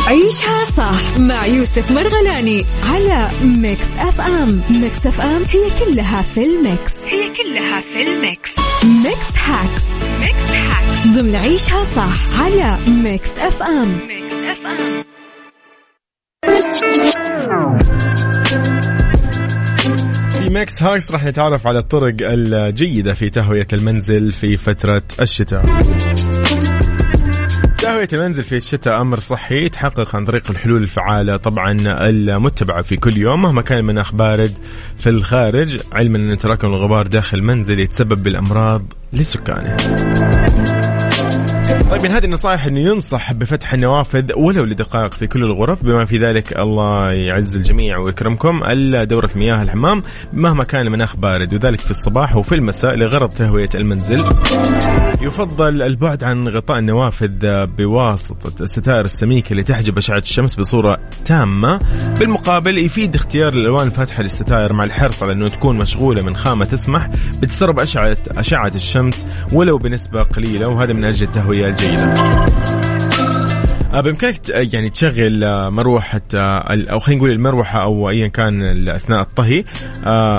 عيشها 0.07 0.65
صح 0.77 1.17
مع 1.19 1.45
يوسف 1.45 1.91
مرغلاني 1.91 2.65
على 2.83 3.29
Mix 3.43 3.87
FM 3.99 4.61
Mix 4.69 5.07
FM 5.07 5.43
هي 5.49 5.85
كلها 5.85 6.21
في 6.21 6.43
ال 6.45 6.55
mix. 6.55 6.93
هي 7.05 7.29
كلها 7.29 7.81
في 7.81 8.01
ال 8.01 8.11
mix. 8.11 8.51
Mix 8.83 9.37
Hacks 9.45 9.83
Mix 10.19 10.51
Hacks 10.51 11.07
ضمن 11.07 11.35
عيشها 11.35 11.83
صح 11.83 12.41
على 12.41 12.77
Mix 12.87 13.29
FM 13.37 13.99
Mix 14.07 14.33
FM 14.33 15.03
ال 20.51 20.59
Mix 20.59 20.83
Hacks 20.83 21.11
راح 21.11 21.23
نتعرف 21.23 21.67
على 21.67 21.79
الطرق 21.79 22.15
الجيدة 22.21 23.13
في 23.13 23.29
تهوية 23.29 23.67
المنزل 23.73 24.31
في 24.31 24.57
فترة 24.57 25.03
الشتاء. 25.21 25.65
تهوية 27.77 28.07
المنزل 28.13 28.43
في 28.43 28.57
الشتاء 28.57 29.01
أمر 29.01 29.19
صحي 29.19 29.65
يتحقق 29.65 30.15
عن 30.15 30.25
طريق 30.25 30.51
الحلول 30.51 30.83
الفعالة 30.83 31.37
طبعا 31.37 31.77
المتبعة 31.87 32.81
في 32.81 32.97
كل 32.97 33.17
يوم 33.17 33.41
مهما 33.41 33.61
كان 33.61 33.77
المناخ 33.77 34.13
بارد 34.13 34.51
في 34.97 35.09
الخارج 35.09 35.79
علما 35.91 36.17
أن 36.17 36.37
تراكم 36.37 36.67
الغبار 36.67 37.07
داخل 37.07 37.37
المنزل 37.37 37.79
يتسبب 37.79 38.23
بالأمراض 38.23 38.83
لسكانه. 39.13 39.77
طيب 41.89 42.03
من 42.03 42.11
هذه 42.11 42.25
النصائح 42.25 42.65
إنه 42.65 42.79
ينصح 42.79 43.33
بفتح 43.33 43.73
النوافذ 43.73 44.33
ولو 44.37 44.63
لدقائق 44.63 45.13
في 45.13 45.27
كل 45.27 45.43
الغرف 45.43 45.83
بما 45.83 46.05
في 46.05 46.17
ذلك 46.17 46.59
الله 46.59 47.11
يعز 47.11 47.55
الجميع 47.55 47.99
ويكرمكم 47.99 48.63
إلا 48.63 49.03
دورة 49.03 49.29
مياه 49.35 49.61
الحمام. 49.63 50.03
مهما 50.33 50.63
كان 50.63 50.81
المناخ 50.87 51.15
بارد 51.15 51.53
وذلك 51.53 51.79
في 51.79 51.91
الصباح 51.91 52.35
وفي 52.35 52.55
المساء 52.55 52.95
لغرض 52.95 53.29
تهوية 53.29 53.69
المنزل. 53.75 54.19
يفضل 55.21 55.81
البعد 55.81 56.23
عن 56.23 56.47
غطاء 56.47 56.79
النوافذ 56.79 57.65
بواسطة 57.65 58.63
الستائر 58.63 59.05
السميكة 59.05 59.51
اللي 59.51 59.63
تحجب 59.63 59.97
أشعة 59.97 60.17
الشمس 60.17 60.55
بصورة 60.55 60.97
تامة. 61.25 61.79
بالمقابل 62.19 62.77
يفيد 62.77 63.15
اختيار 63.15 63.53
الألوان 63.53 63.87
الفاتحة 63.87 64.23
للستائر 64.23 64.73
مع 64.73 64.83
الحرص 64.83 65.23
على 65.23 65.33
أنه 65.33 65.47
تكون 65.47 65.77
مشغولة 65.77 66.21
من 66.21 66.35
خامة 66.35 66.65
تسمح 66.65 67.09
بتسرب 67.41 67.79
أشعة 67.79 68.17
أشعة 68.37 68.71
الشمس 68.75 69.25
ولو 69.53 69.77
بنسبة 69.77 70.23
قليلة 70.23 70.67
وهذا 70.67 70.93
من 70.93 71.03
أجل 71.03 71.27
التهوية 71.27 71.70
الجيدة 71.71 72.03
آه، 72.03 72.80
بإمكانك 73.99 74.49
يعني 74.49 74.89
تشغل 74.89 75.43
آه، 75.43 75.69
مروحة 75.69 76.21
آه، 76.35 76.63
أو 76.93 76.99
خلينا 76.99 77.19
نقول 77.19 77.31
المروحة 77.31 77.83
أو 77.83 78.09
ايا 78.09 78.27
كان 78.27 78.87
أثناء 78.89 79.21
الطهي 79.21 79.63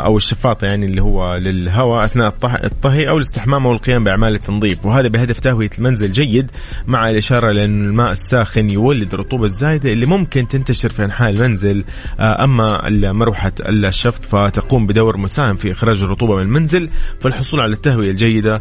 أو 0.05 0.17
الشفاط 0.17 0.63
يعني 0.63 0.87
اللي 0.87 1.03
هو 1.03 1.37
للهواء 1.37 2.05
أثناء 2.05 2.35
الطهي 2.65 3.09
أو 3.09 3.17
الاستحمام 3.17 3.67
أو 3.67 3.73
القيام 3.73 4.05
بأعمال 4.05 4.35
التنظيف. 4.35 4.87
وهذا 4.87 5.09
بهدف 5.09 5.41
تهوية 5.41 5.71
المنزل 5.79 6.13
جيد 6.13 6.51
مع 6.87 7.11
الإشارة 7.11 7.53
لأن 7.53 7.89
الماء 7.89 8.13
الساخن 8.13 8.71
يولد 8.71 9.15
الرطوبة 9.15 9.45
الزايدة 9.45 9.93
اللي 9.93 10.07
ممكن 10.07 10.49
تنتشر 10.49 10.89
في 10.89 11.05
أنحاء 11.05 11.31
المنزل. 11.31 11.85
أما 12.21 12.89
مروحة 13.13 13.53
الشفط 13.61 14.25
فتقوم 14.25 14.87
بدور 14.87 15.17
مساهم 15.17 15.55
في 15.55 15.71
إخراج 15.71 16.03
الرطوبة 16.03 16.37
من 16.37 16.43
المنزل 16.43 16.91
فالحصول 17.21 17.61
على 17.61 17.73
التهوية 17.73 18.11
الجيدة 18.11 18.61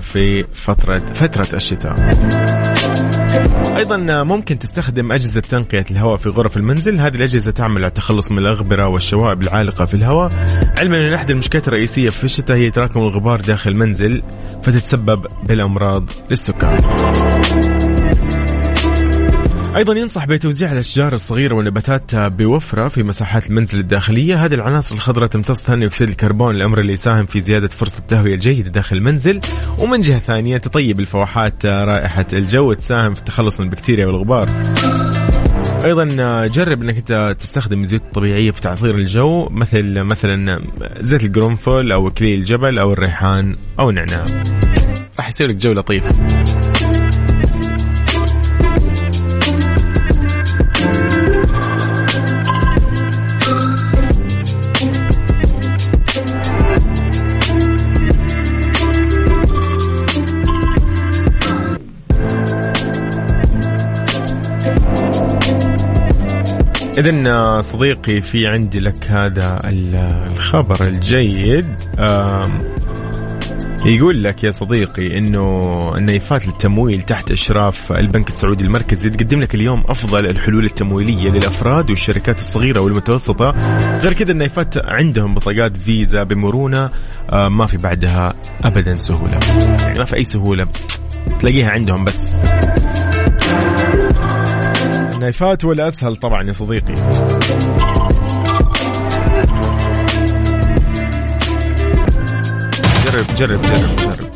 في 0.00 0.44
فتره 0.52 0.96
فترة 0.96 1.56
الشتاء. 1.56 1.94
أيضا 3.76 4.22
ممكن 4.22 4.58
تستخدم 4.58 5.12
أجهزة 5.12 5.40
تنقية 5.40 5.84
الهواء 5.90 6.16
في 6.16 6.28
غرف 6.28 6.56
المنزل. 6.56 7.00
هذه 7.00 7.14
الأجهزة 7.16 7.50
تعمل 7.50 7.76
على 7.76 7.86
التخلص 7.86 8.32
من 8.32 8.38
الأغبرة 8.38 8.88
والشوائب 8.88 9.42
العالقة 9.42 9.84
في 9.84 9.94
الهواء. 9.94 10.28
علما 10.78 10.98
أن 11.08 11.12
أحد 11.12 11.30
المشكلات 11.30 11.68
الرئيسية 11.68 12.10
في 12.10 12.24
الشتاء 12.24 12.56
هي 12.56 12.70
تراكم 12.70 13.00
الغبار 13.00 13.40
داخل 13.40 13.70
المنزل 13.70 14.22
فتتسبب 14.62 15.26
بالأمراض 15.46 16.10
للسكان 16.30 16.80
أيضا 19.76 19.94
ينصح 19.94 20.26
بتوزيع 20.26 20.72
الأشجار 20.72 21.12
الصغيرة 21.12 21.54
والنباتات 21.54 22.14
بوفرة 22.14 22.88
في 22.88 23.02
مساحات 23.02 23.50
المنزل 23.50 23.78
الداخلية. 23.78 24.44
هذه 24.44 24.54
العناصر 24.54 24.94
الخضراء 24.94 25.28
تمتص 25.28 25.62
ثاني 25.62 25.86
اكسيد 25.86 26.08
الكربون 26.08 26.56
الامر 26.56 26.80
اللي 26.80 26.92
يساهم 26.92 27.26
في 27.26 27.40
زيادة 27.40 27.68
فرصة 27.68 27.98
التهوية 27.98 28.34
الجيدة 28.34 28.70
داخل 28.70 28.96
المنزل. 28.96 29.40
ومن 29.78 30.00
جهة 30.00 30.18
ثانية 30.18 30.56
تطيب 30.56 31.00
الفواحات 31.00 31.66
رائحة 31.66 32.26
الجو 32.32 32.70
وتساهم 32.70 33.14
في 33.14 33.20
التخلص 33.20 33.60
من 33.60 33.66
البكتيريا 33.66 34.06
والغبار. 34.06 34.50
أيضا 35.84 36.04
جرب 36.46 36.82
أنك 36.82 36.96
أنت 36.96 37.36
تستخدم 37.38 37.80
الزيوت 37.80 38.02
الطبيعية 38.02 38.50
في 38.50 38.60
تعطير 38.60 38.94
الجو 38.94 39.48
مثل 39.50 40.00
مثلا 40.00 40.60
زيت 41.00 41.24
القرنفل 41.24 41.92
أو 41.92 42.08
اكليل 42.08 42.38
الجبل 42.38 42.78
أو 42.78 42.92
الريحان 42.92 43.56
أو 43.78 43.90
النعناع 43.90 44.24
راح 45.18 45.28
يصير 45.28 45.48
لك 45.48 45.56
جو 45.56 45.72
لطيف. 45.72 46.04
إذا 66.98 67.30
آه، 67.30 67.60
صديقي 67.60 68.20
في 68.20 68.46
عندي 68.46 68.80
لك 68.80 69.04
هذا 69.10 69.58
الخبر 69.64 70.86
الجيد. 70.86 71.66
يقول 73.86 74.24
لك 74.24 74.44
يا 74.44 74.50
صديقي 74.50 75.18
إنه 75.18 75.92
النيفات 75.96 76.46
للتمويل 76.46 77.02
تحت 77.02 77.30
إشراف 77.30 77.92
البنك 77.92 78.28
السعودي 78.28 78.64
المركزي 78.64 79.10
تقدم 79.10 79.40
لك 79.40 79.54
اليوم 79.54 79.84
أفضل 79.88 80.26
الحلول 80.26 80.64
التمويلية 80.64 81.30
للأفراد 81.30 81.90
والشركات 81.90 82.38
الصغيرة 82.38 82.80
والمتوسطة. 82.80 83.54
غير 84.00 84.12
كذا 84.12 84.32
النيفات 84.32 84.78
عندهم 84.78 85.34
بطاقات 85.34 85.76
فيزا 85.76 86.22
بمرونة 86.22 86.90
آه، 87.32 87.48
ما 87.48 87.66
في 87.66 87.76
بعدها 87.76 88.34
ابدا 88.64 88.94
سهولة. 88.94 89.38
يعني 89.80 89.98
ما 89.98 90.04
في 90.04 90.16
أي 90.16 90.24
سهولة. 90.24 90.66
تلاقيها 91.40 91.70
عندهم 91.70 92.04
بس. 92.04 92.40
النايفات 95.16 95.64
والأسهل 95.64 96.16
طبعا 96.16 96.42
يا 96.42 96.52
صديقي. 96.52 96.94
جرب 103.04 103.34
جرب 103.36 103.62
جرب 103.62 103.96
جرب. 103.96 104.30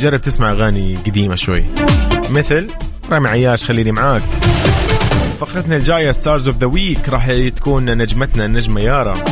جرب 0.00 0.20
تسمع 0.20 0.52
أغاني 0.52 0.98
قديمة 1.06 1.36
شوي. 1.36 1.64
مثل 2.30 2.70
رامي 3.10 3.28
عياش 3.28 3.64
خليني 3.64 3.92
معاك. 3.92 4.22
فقرتنا 5.40 5.76
الجاية 5.76 6.10
stars 6.10 6.48
of 6.48 6.56
the 6.56 6.66
week 6.66 7.08
راح 7.08 7.30
تكون 7.56 7.98
نجمتنا 7.98 8.44
النجمة 8.44 8.80
يارا. 8.80 9.24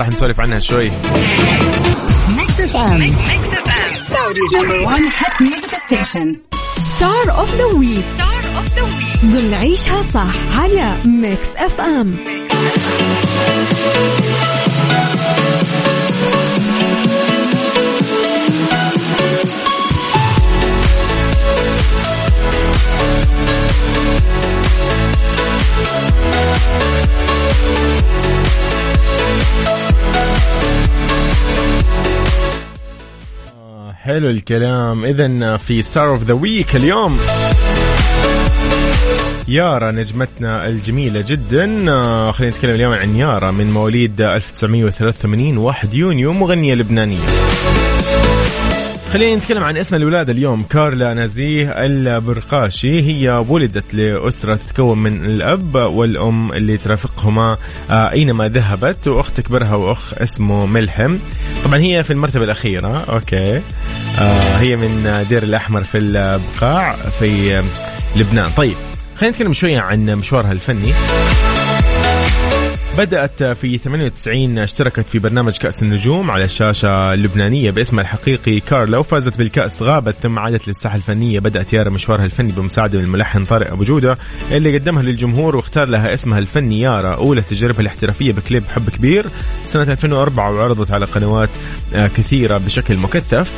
راح 0.00 0.08
نسولف 0.08 0.40
عنها 0.40 0.58
شوي. 0.58 0.90
Mix 2.36 2.60
FM 2.60 3.00
Mix 3.00 3.14
FM 3.48 4.00
Saudi's 4.00 4.54
number 4.54 4.80
1 4.80 5.02
hit 5.02 5.42
music 5.42 5.74
station 5.86 6.36
star 6.78 7.38
of 7.38 7.54
the 7.56 7.64
week 7.64 8.04
star 8.64 8.78
of 8.78 8.78
the 8.78 8.82
week 8.82 9.24
ضمن 9.24 9.54
عيشها 9.54 10.02
صح 10.02 10.58
على 10.60 10.96
Mix 11.04 11.48
FM 11.56 12.16
حلو 34.04 34.30
الكلام. 34.30 35.04
اذا 35.04 35.56
في 35.56 35.82
star 35.82 36.08
of 36.08 36.22
the 36.22 36.34
week 36.34 36.76
اليوم. 36.76 37.18
يارا 39.48 39.90
نجمتنا 39.90 40.68
الجميلة 40.68 41.24
جدا. 41.28 41.90
آه، 41.92 42.30
خلينا 42.30 42.54
نتكلم 42.54 42.74
اليوم 42.74 42.92
عن 42.92 43.16
يارا 43.16 43.50
من 43.50 43.70
مواليد 43.70 44.20
1983 44.20 45.58
1 45.58 45.94
يونيو 45.94 46.32
مغنية 46.32 46.74
لبنانية. 46.74 47.26
خلينا 49.12 49.36
نتكلم 49.36 49.64
عن 49.64 49.76
اسم 49.76 49.96
الولادة 49.96 50.32
اليوم. 50.32 50.62
كارلا 50.62 51.14
نزيه 51.14 51.70
البرقاشي 51.70 53.02
هي 53.02 53.44
ولدت 53.48 53.94
لأسرة 53.94 54.54
تتكون 54.54 54.98
من 54.98 55.24
الأب 55.24 55.74
والأم 55.74 56.52
اللي 56.52 56.76
ترافقهما 56.76 57.56
آه، 57.90 58.10
أينما 58.10 58.48
ذهبت 58.48 59.08
وأخت 59.08 59.36
تكبرها 59.36 59.74
وأخ 59.74 60.14
اسمه 60.18 60.66
ملحم. 60.66 61.16
طبعا 61.64 61.78
هي 61.78 62.02
في 62.02 62.12
المرتبة 62.12 62.44
الأخيرة 62.44 63.04
okay. 63.04 63.60
آه 64.18 64.56
هي 64.56 64.76
من 64.76 65.24
دير 65.28 65.42
الأحمر 65.42 65.84
في 65.84 65.98
البقاع 65.98 66.92
في 66.92 67.62
لبنان. 68.16 68.50
طيب 68.56 68.76
خلينا 69.16 69.34
نتكلم 69.36 69.52
شوية 69.52 69.80
عن 69.80 70.06
مشوارها 70.06 70.52
الفني. 70.52 70.92
بدأت 72.98 73.42
في 73.42 73.78
98 73.78 74.58
اشتركت 74.58 75.04
في 75.12 75.18
برنامج 75.18 75.58
كأس 75.58 75.82
النجوم 75.82 76.30
على 76.30 76.44
الشاشة 76.44 77.14
اللبنانية 77.14 77.70
باسمها 77.70 78.02
الحقيقي 78.02 78.60
كارلا 78.60 78.98
وفازت 78.98 79.38
بالكأس 79.38 79.82
غابت 79.82 80.14
ثم 80.22 80.38
عادت 80.38 80.68
للساحة 80.68 80.96
الفنية. 80.96 81.40
بدأت 81.40 81.72
يارا 81.72 81.90
مشوارها 81.90 82.24
الفني 82.24 82.52
بمساعدة 82.52 82.98
من 82.98 83.04
الملحن 83.04 83.44
طارق 83.44 83.72
أبو 83.72 83.84
جودة 83.84 84.18
اللي 84.52 84.78
قدمها 84.78 85.02
للجمهور 85.02 85.56
واختار 85.56 85.88
لها 85.88 86.14
اسمها 86.14 86.38
الفني 86.38 86.80
يارا. 86.80 87.14
أولى 87.14 87.42
تجربها 87.42 87.80
الاحترافية 87.80 88.32
بكليب 88.32 88.64
حب 88.74 88.90
كبير. 88.90 89.26
سنة 89.66 89.82
2004 89.92 90.50
وعرضت 90.52 90.90
على 90.90 91.04
قنوات 91.06 91.50
آه، 91.94 92.06
كثيرة 92.06 92.58
بشكل 92.58 92.96
مكثف. 92.96 93.50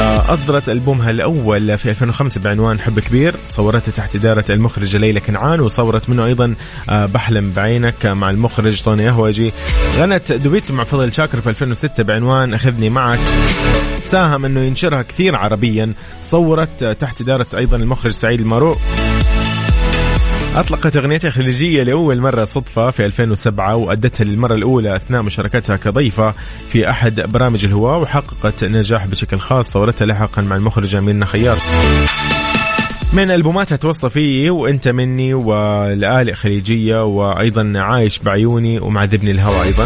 آه، 0.00 0.32
أصدرت 0.32 0.68
ألبومها 0.68 1.10
الأول 1.10 1.78
في 1.78 1.90
2005 1.90 2.40
بعنوان 2.40 2.80
حب 2.80 3.00
كبير. 3.00 3.34
صورته 3.48 3.92
تحت 3.96 4.16
إدارة 4.16 4.44
المخرجة 4.50 4.96
ليلى 4.96 5.20
كنعان 5.20 5.60
وصورت 5.60 6.10
منه 6.10 6.24
أيضا 6.24 6.54
آه، 6.90 7.06
بحلم 7.06 7.52
بعينك 7.56 8.06
مع 8.06 8.30
المخرج 8.30 8.83
شطون 8.84 9.00
يهوجي 9.00 9.52
غنت 9.96 10.32
دويتو 10.32 10.74
مع 10.74 10.84
فضل 10.84 11.12
شاكر 11.12 11.40
في 11.40 11.48
2006 11.48 12.02
بعنوان 12.02 12.54
أخذني 12.54 12.90
معك. 12.90 13.18
ساهم 14.02 14.44
أنه 14.44 14.60
ينشرها 14.60 15.02
كثير 15.02 15.36
عربيا. 15.36 15.92
صورت 16.22 16.84
تحت 16.84 17.20
إدارة 17.20 17.46
أيضا 17.56 17.76
المخرج 17.76 18.12
سعيد 18.12 18.40
المارو. 18.40 18.76
أطلقت 20.54 20.96
أغنيتها 20.96 21.28
الخليجية 21.28 21.82
لأول 21.82 22.20
مرة 22.20 22.44
صدفة 22.44 22.90
في 22.90 23.06
2007 23.06 23.76
وأدتها 23.76 24.24
للمرة 24.24 24.54
الأولى 24.54 24.96
أثناء 24.96 25.22
مشاركتها 25.22 25.76
كضيفة 25.76 26.34
في 26.68 26.90
أحد 26.90 27.20
برامج 27.20 27.64
الهواء 27.64 28.00
وحققت 28.00 28.64
نجاح 28.64 29.06
بشكل 29.06 29.38
خاص. 29.38 29.72
صورتها 29.72 30.06
لاحقا 30.06 30.42
مع 30.42 30.56
المخرج 30.56 30.96
أمير 30.96 31.24
خياط 31.24 31.58
من 33.14 33.30
ألبوماتها 33.30 33.76
توصى 33.76 34.10
فيه 34.10 34.50
وإنت 34.50 34.88
مني 34.88 35.34
والآلئ 35.34 36.34
خليجية 36.34 37.04
وأيضا 37.04 37.72
عايش 37.76 38.18
بعيوني 38.18 38.80
ومعذبني 38.80 39.30
الهوى 39.30 39.62
أيضا. 39.62 39.84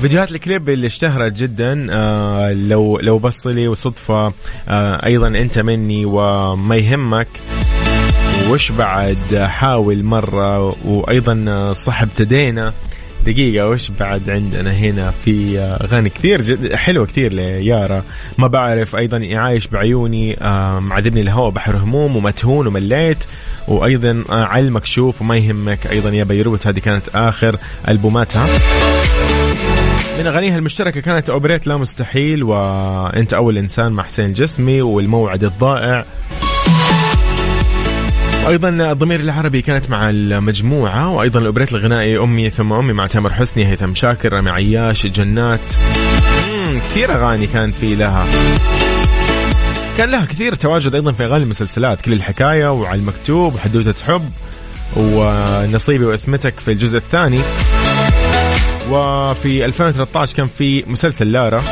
فيديوهات 0.00 0.30
الكليب 0.30 0.68
اللي 0.68 0.86
اشتهرت 0.86 1.32
جدا 1.32 1.86
آه 1.90 2.52
لو 2.52 2.98
لو 2.98 3.18
بص 3.18 3.46
لي 3.46 3.68
وصدفة 3.68 4.32
آه 4.68 5.06
أيضا 5.06 5.28
إنت 5.28 5.58
مني 5.58 6.04
وما 6.04 6.76
يهمك. 6.76 7.28
وش 8.50 8.72
بعد؟ 8.72 9.36
حاول 9.36 10.04
مرة 10.04 10.76
وأيضا 10.88 11.72
صح 11.72 12.02
ابتدينا 12.02 12.72
دقيقة 13.26 13.68
وش 13.68 13.90
بعد 14.00 14.30
عندنا 14.30 14.72
هنا 14.72 15.10
في 15.10 15.58
أغاني 15.58 16.08
كثير 16.08 16.42
جد 16.42 16.74
حلوة 16.74 17.06
كثير 17.06 17.32
ليارا. 17.32 18.02
ما 18.38 18.46
بعرف 18.46 18.96
أيضا 18.96 19.28
عايش 19.32 19.66
بعيوني 19.66 20.36
معذبني 20.80 21.20
الهوى 21.20 21.50
بحر 21.50 21.76
هموم 21.76 22.16
ومتهون 22.16 22.66
ومليت. 22.66 23.24
وأيضا 23.68 24.24
على 24.28 24.66
المكشوف 24.66 25.22
وما 25.22 25.36
يهمك 25.36 25.86
أيضا 25.86 26.10
يا 26.10 26.24
بيروت 26.24 26.66
هذه 26.66 26.78
كانت 26.78 27.08
آخر 27.14 27.56
ألبوماتها. 27.88 28.46
من 30.18 30.26
أغانيها 30.26 30.58
المشتركة 30.58 31.00
كانت 31.00 31.30
أوبريت 31.30 31.66
لا 31.66 31.76
مستحيل 31.76 32.42
وأنت 32.42 33.34
أول 33.34 33.58
إنسان 33.58 33.92
مع 33.92 34.02
حسين 34.02 34.24
الجسمي 34.24 34.82
والموعد 34.82 35.44
الضائع. 35.44 36.04
أيضا 38.46 38.68
الضمير 38.68 39.20
العربي 39.20 39.62
كانت 39.62 39.90
مع 39.90 40.10
المجموعة 40.10 41.10
وأيضا 41.10 41.40
الأوبريت 41.40 41.72
الغنائي 41.72 42.18
أمي 42.18 42.50
ثم 42.50 42.72
أمي 42.72 42.92
مع 42.92 43.06
تامر 43.06 43.32
حسني 43.32 43.66
هيثم 43.66 43.94
شاكر 43.94 44.32
رامي 44.32 44.50
عياش 44.50 45.06
جنات. 45.06 45.60
كثير 46.90 47.14
أغاني 47.14 47.46
كان 47.46 47.70
في 47.70 47.94
لها. 47.94 48.26
كان 49.98 50.10
لها 50.10 50.24
كثير 50.24 50.54
تواجد 50.54 50.94
أيضا 50.94 51.12
في 51.12 51.24
أغاني 51.24 51.44
المسلسلات 51.44 52.00
كل 52.00 52.12
الحكاية 52.12 52.72
وعلى 52.72 53.00
المكتوب 53.00 53.54
وحدوتة 53.54 53.94
حب 54.06 54.30
ونصيبي 54.96 56.04
واسمتك 56.04 56.60
في 56.60 56.72
الجزء 56.72 56.98
الثاني. 56.98 57.40
وفي 58.90 59.64
2013 59.64 60.36
كان 60.36 60.46
في 60.58 60.84
مسلسل 60.86 61.32
لارا. 61.32 61.62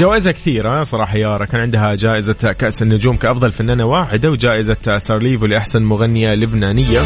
جوائزها 0.00 0.32
كثيرة 0.32 0.84
صراحة 0.84 1.16
يارا 1.16 1.44
كان 1.44 1.60
عندها 1.60 1.94
جائزة 1.94 2.32
كأس 2.32 2.82
النجوم 2.82 3.16
كأفضل 3.16 3.52
فنانة 3.52 3.84
واعدة 3.84 4.30
وجائزة 4.30 4.98
سارليفو 4.98 5.46
لأحسن 5.46 5.82
مغنية 5.82 6.34
لبنانية. 6.34 7.00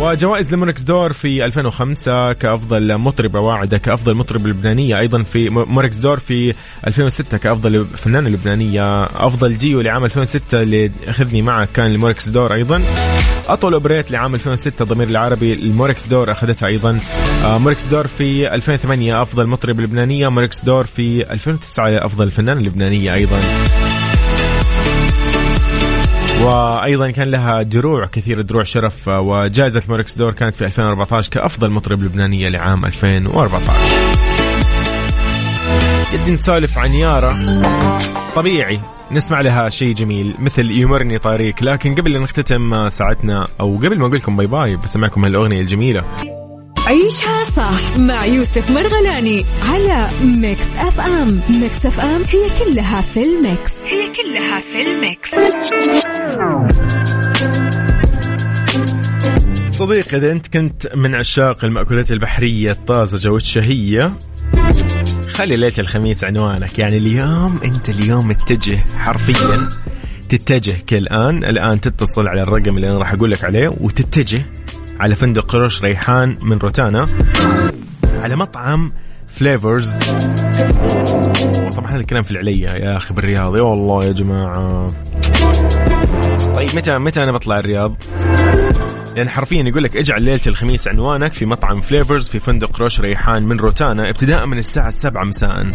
وجوائز 0.00 0.54
لموركس 0.54 0.82
دور 0.82 1.12
في 1.12 1.44
2005 1.44 2.32
كأفضل 2.32 2.98
مطربة 2.98 3.40
واعدة 3.40 3.78
كأفضل 3.78 4.14
مطربة 4.14 4.50
لبنانية 4.50 4.98
أيضا 4.98 5.22
في 5.22 5.50
موركس 5.50 5.96
دور 5.96 6.18
في 6.18 6.54
2006 6.86 7.38
كأفضل 7.38 7.84
فنانة 7.84 8.28
لبنانية. 8.28 9.04
أفضل 9.04 9.58
ديو 9.58 9.80
لعام 9.80 10.04
2006 10.04 10.62
اللي 10.62 10.90
أخذني 11.08 11.42
معك 11.42 11.68
كان 11.74 11.92
لموركس 11.92 12.28
دور 12.28 12.54
أيضا. 12.54 12.82
أطول 13.48 13.72
أوبريت 13.74 14.10
لعام 14.10 14.34
2006 14.34 14.84
ضمير 14.84 15.08
العربي 15.08 15.52
الموركس 15.52 16.06
دور 16.06 16.30
أخذتها 16.30 16.66
أيضا 16.66 16.98
آه، 17.44 17.58
موركس 17.58 17.84
دور 17.84 18.06
في 18.06 18.54
2008 18.54 19.22
أفضل 19.22 19.46
مطرب 19.46 19.80
لبنانية 19.80 20.28
موركس 20.28 20.64
دور 20.64 20.84
في 20.86 21.32
2009 21.32 22.06
أفضل 22.06 22.30
فنانة 22.30 22.60
لبنانية 22.60 23.14
أيضا. 23.14 23.38
وأيضا 26.42 27.10
كان 27.10 27.30
لها 27.30 27.62
دروع 27.62 28.06
كثير 28.06 28.40
دروع 28.40 28.62
شرف 28.62 29.08
وجائزه 29.08 29.82
موركس 29.88 30.14
دور 30.14 30.32
كانت 30.32 30.56
في 30.56 30.64
2014 30.64 31.30
كأفضل 31.30 31.70
مطرب 31.70 32.02
لبنانية 32.02 32.48
لعام 32.48 32.84
2014 32.84 33.72
بدي 36.14 36.30
نسولف 36.30 36.78
عن 36.78 36.92
يارا. 36.92 37.32
طبيعي 38.36 38.80
نسمع 39.10 39.40
لها 39.40 39.68
شيء 39.68 39.94
جميل 39.94 40.34
مثل 40.38 40.70
يمرني 40.70 41.18
طريق. 41.18 41.62
لكن 41.62 41.94
قبل 41.94 42.16
أن 42.16 42.22
نختتم 42.22 42.88
ساعتنا 42.88 43.46
أو 43.60 43.76
قبل 43.76 43.98
ما 43.98 44.06
أقول 44.06 44.16
لكم 44.16 44.36
bye 44.36 44.46
bye 44.46 44.76
بسمعكم 44.76 45.24
هالاغنية 45.24 45.60
الجميلة. 45.60 46.04
عيشها 46.86 47.44
صح 47.44 47.96
مع 47.98 48.26
يوسف 48.26 48.70
مرغلاني 48.70 49.44
على 49.62 50.08
Mix 50.24 50.66
FM. 50.76 51.40
Mix 51.50 51.86
FM 51.86 52.22
هي 52.22 52.64
كلها 52.64 53.00
في 53.00 53.24
ال 53.24 53.34
mix. 53.34 53.72
هي 53.82 54.12
كلها 54.12 54.60
في 54.60 54.82
ال 54.82 54.92
mix. 54.92 55.30
صديقي 59.70 60.16
إذا 60.16 60.32
أنت 60.32 60.46
كنت 60.46 60.94
من 60.96 61.14
عشاق 61.14 61.64
المأكولات 61.64 62.12
البحرية 62.12 62.70
الطازجة 62.70 63.28
والشهية 63.28 64.12
خلي 65.34 65.56
ليلة 65.56 65.72
الخميس 65.78 66.24
عنوانك. 66.24 66.78
يعني 66.78 66.96
اليوم 66.96 67.60
أنت 67.64 67.88
اليوم 67.88 68.30
اتجه 68.30 68.84
حرفيا 68.96 69.68
تتجه 70.28 70.76
كالآن. 70.86 71.44
الآن 71.44 71.80
تتصل 71.80 72.28
على 72.28 72.42
الرقم 72.42 72.76
اللي 72.76 72.90
أنا 72.90 72.98
راح 72.98 73.12
أقول 73.12 73.30
لك 73.30 73.44
عليه 73.44 73.68
وتتجه 73.80 74.42
على 75.02 75.14
فندق 75.14 75.44
روش 75.44 75.82
ريحان 75.82 76.36
من 76.42 76.58
روتانا. 76.58 77.06
على 78.22 78.36
مطعم 78.36 78.92
Flavors 79.28 79.96
طبعا 81.76 81.90
هذا 81.90 82.00
الكلام 82.00 82.22
في 82.22 82.30
العليا 82.30 82.70
يا 82.70 82.96
أخي 82.96 83.14
بالرياض. 83.14 83.56
يا 83.56 83.62
والله 83.62 84.04
يا 84.04 84.12
جماعة. 84.12 84.88
طيب 86.56 86.76
متى 86.76 86.98
متى 86.98 87.22
أنا 87.22 87.32
بطلع 87.32 87.58
الرياض؟ 87.58 87.94
لأن 89.16 89.28
حرفيا 89.28 89.62
يقول 89.62 89.84
لك 89.84 89.96
اجعل 89.96 90.24
ليلة 90.24 90.40
الخميس 90.46 90.88
عنوانك 90.88 91.32
في 91.32 91.46
مطعم 91.46 91.80
Flavors 91.80 92.28
في 92.28 92.38
فندق 92.38 92.80
روش 92.80 93.00
ريحان 93.00 93.42
من 93.42 93.56
روتانا 93.56 94.08
ابتداء 94.08 94.46
من 94.46 94.58
الساعة 94.58 94.90
7 94.90 95.24
مساء. 95.24 95.70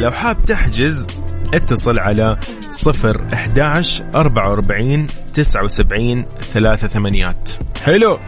لو 0.00 0.10
حاب 0.10 0.44
تحجز 0.44 1.10
اتصل 1.54 1.98
على 1.98 2.38
0 2.68 3.26
11 3.32 4.04
44 4.14 5.06
79 5.34 6.24
3 6.52 6.88
ثمانيات. 6.88 7.50
حلو. 7.84 8.18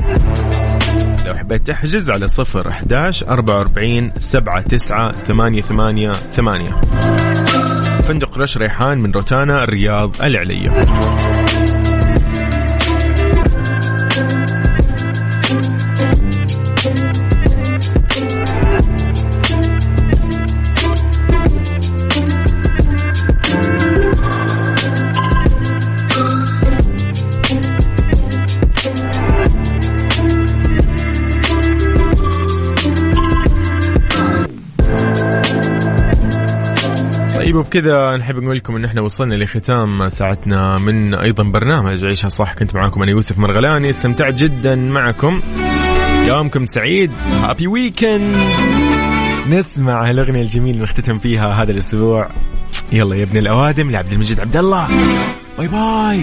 لو 1.26 1.34
حبيت 1.34 1.66
تحجز 1.66 2.10
على 2.10 2.28
0 2.28 2.68
11 2.68 3.28
44 3.28 4.12
7 4.18 4.60
9 4.60 5.14
8 5.14 5.62
8 5.62 6.12
8 6.12 6.70
فندق 8.08 8.38
رش 8.38 8.58
ريحان 8.58 8.98
من 8.98 9.12
روتانا 9.12 9.64
الرياض 9.64 10.22
العلية 10.22 10.70
وبكذا 37.68 38.16
نحب 38.16 38.36
نقول 38.36 38.56
لكم 38.56 38.76
إن 38.76 38.84
إحنا 38.84 39.00
وصلنا 39.00 39.34
لختام 39.34 40.08
ساعتنا 40.08 40.78
من 40.78 41.14
أيضا 41.14 41.44
برنامج 41.44 42.04
عيشها 42.04 42.28
صح. 42.28 42.54
كنت 42.54 42.74
معاكم 42.74 43.02
أنا 43.02 43.10
يوسف 43.10 43.38
مرغلاني 43.38 43.90
استمتعت 43.90 44.34
جدا 44.34 44.74
معكم. 44.74 45.40
يومكم 46.26 46.66
سعيد. 46.66 47.10
happy 47.42 47.66
weekend 47.66 48.36
نسمع 49.50 50.08
هالأغنية 50.08 50.42
الجميلة 50.42 50.82
نختتم 50.82 51.18
فيها 51.18 51.62
هذا 51.62 51.72
الأسبوع. 51.72 52.28
يلا 52.92 53.16
يا 53.16 53.22
ابن 53.22 53.36
الأوادم 53.36 53.90
لعبد 53.90 54.12
المجيد 54.12 54.40
عبد 54.40 54.56
الله 54.56 54.88
bye 55.58 55.68
bye 55.68 56.22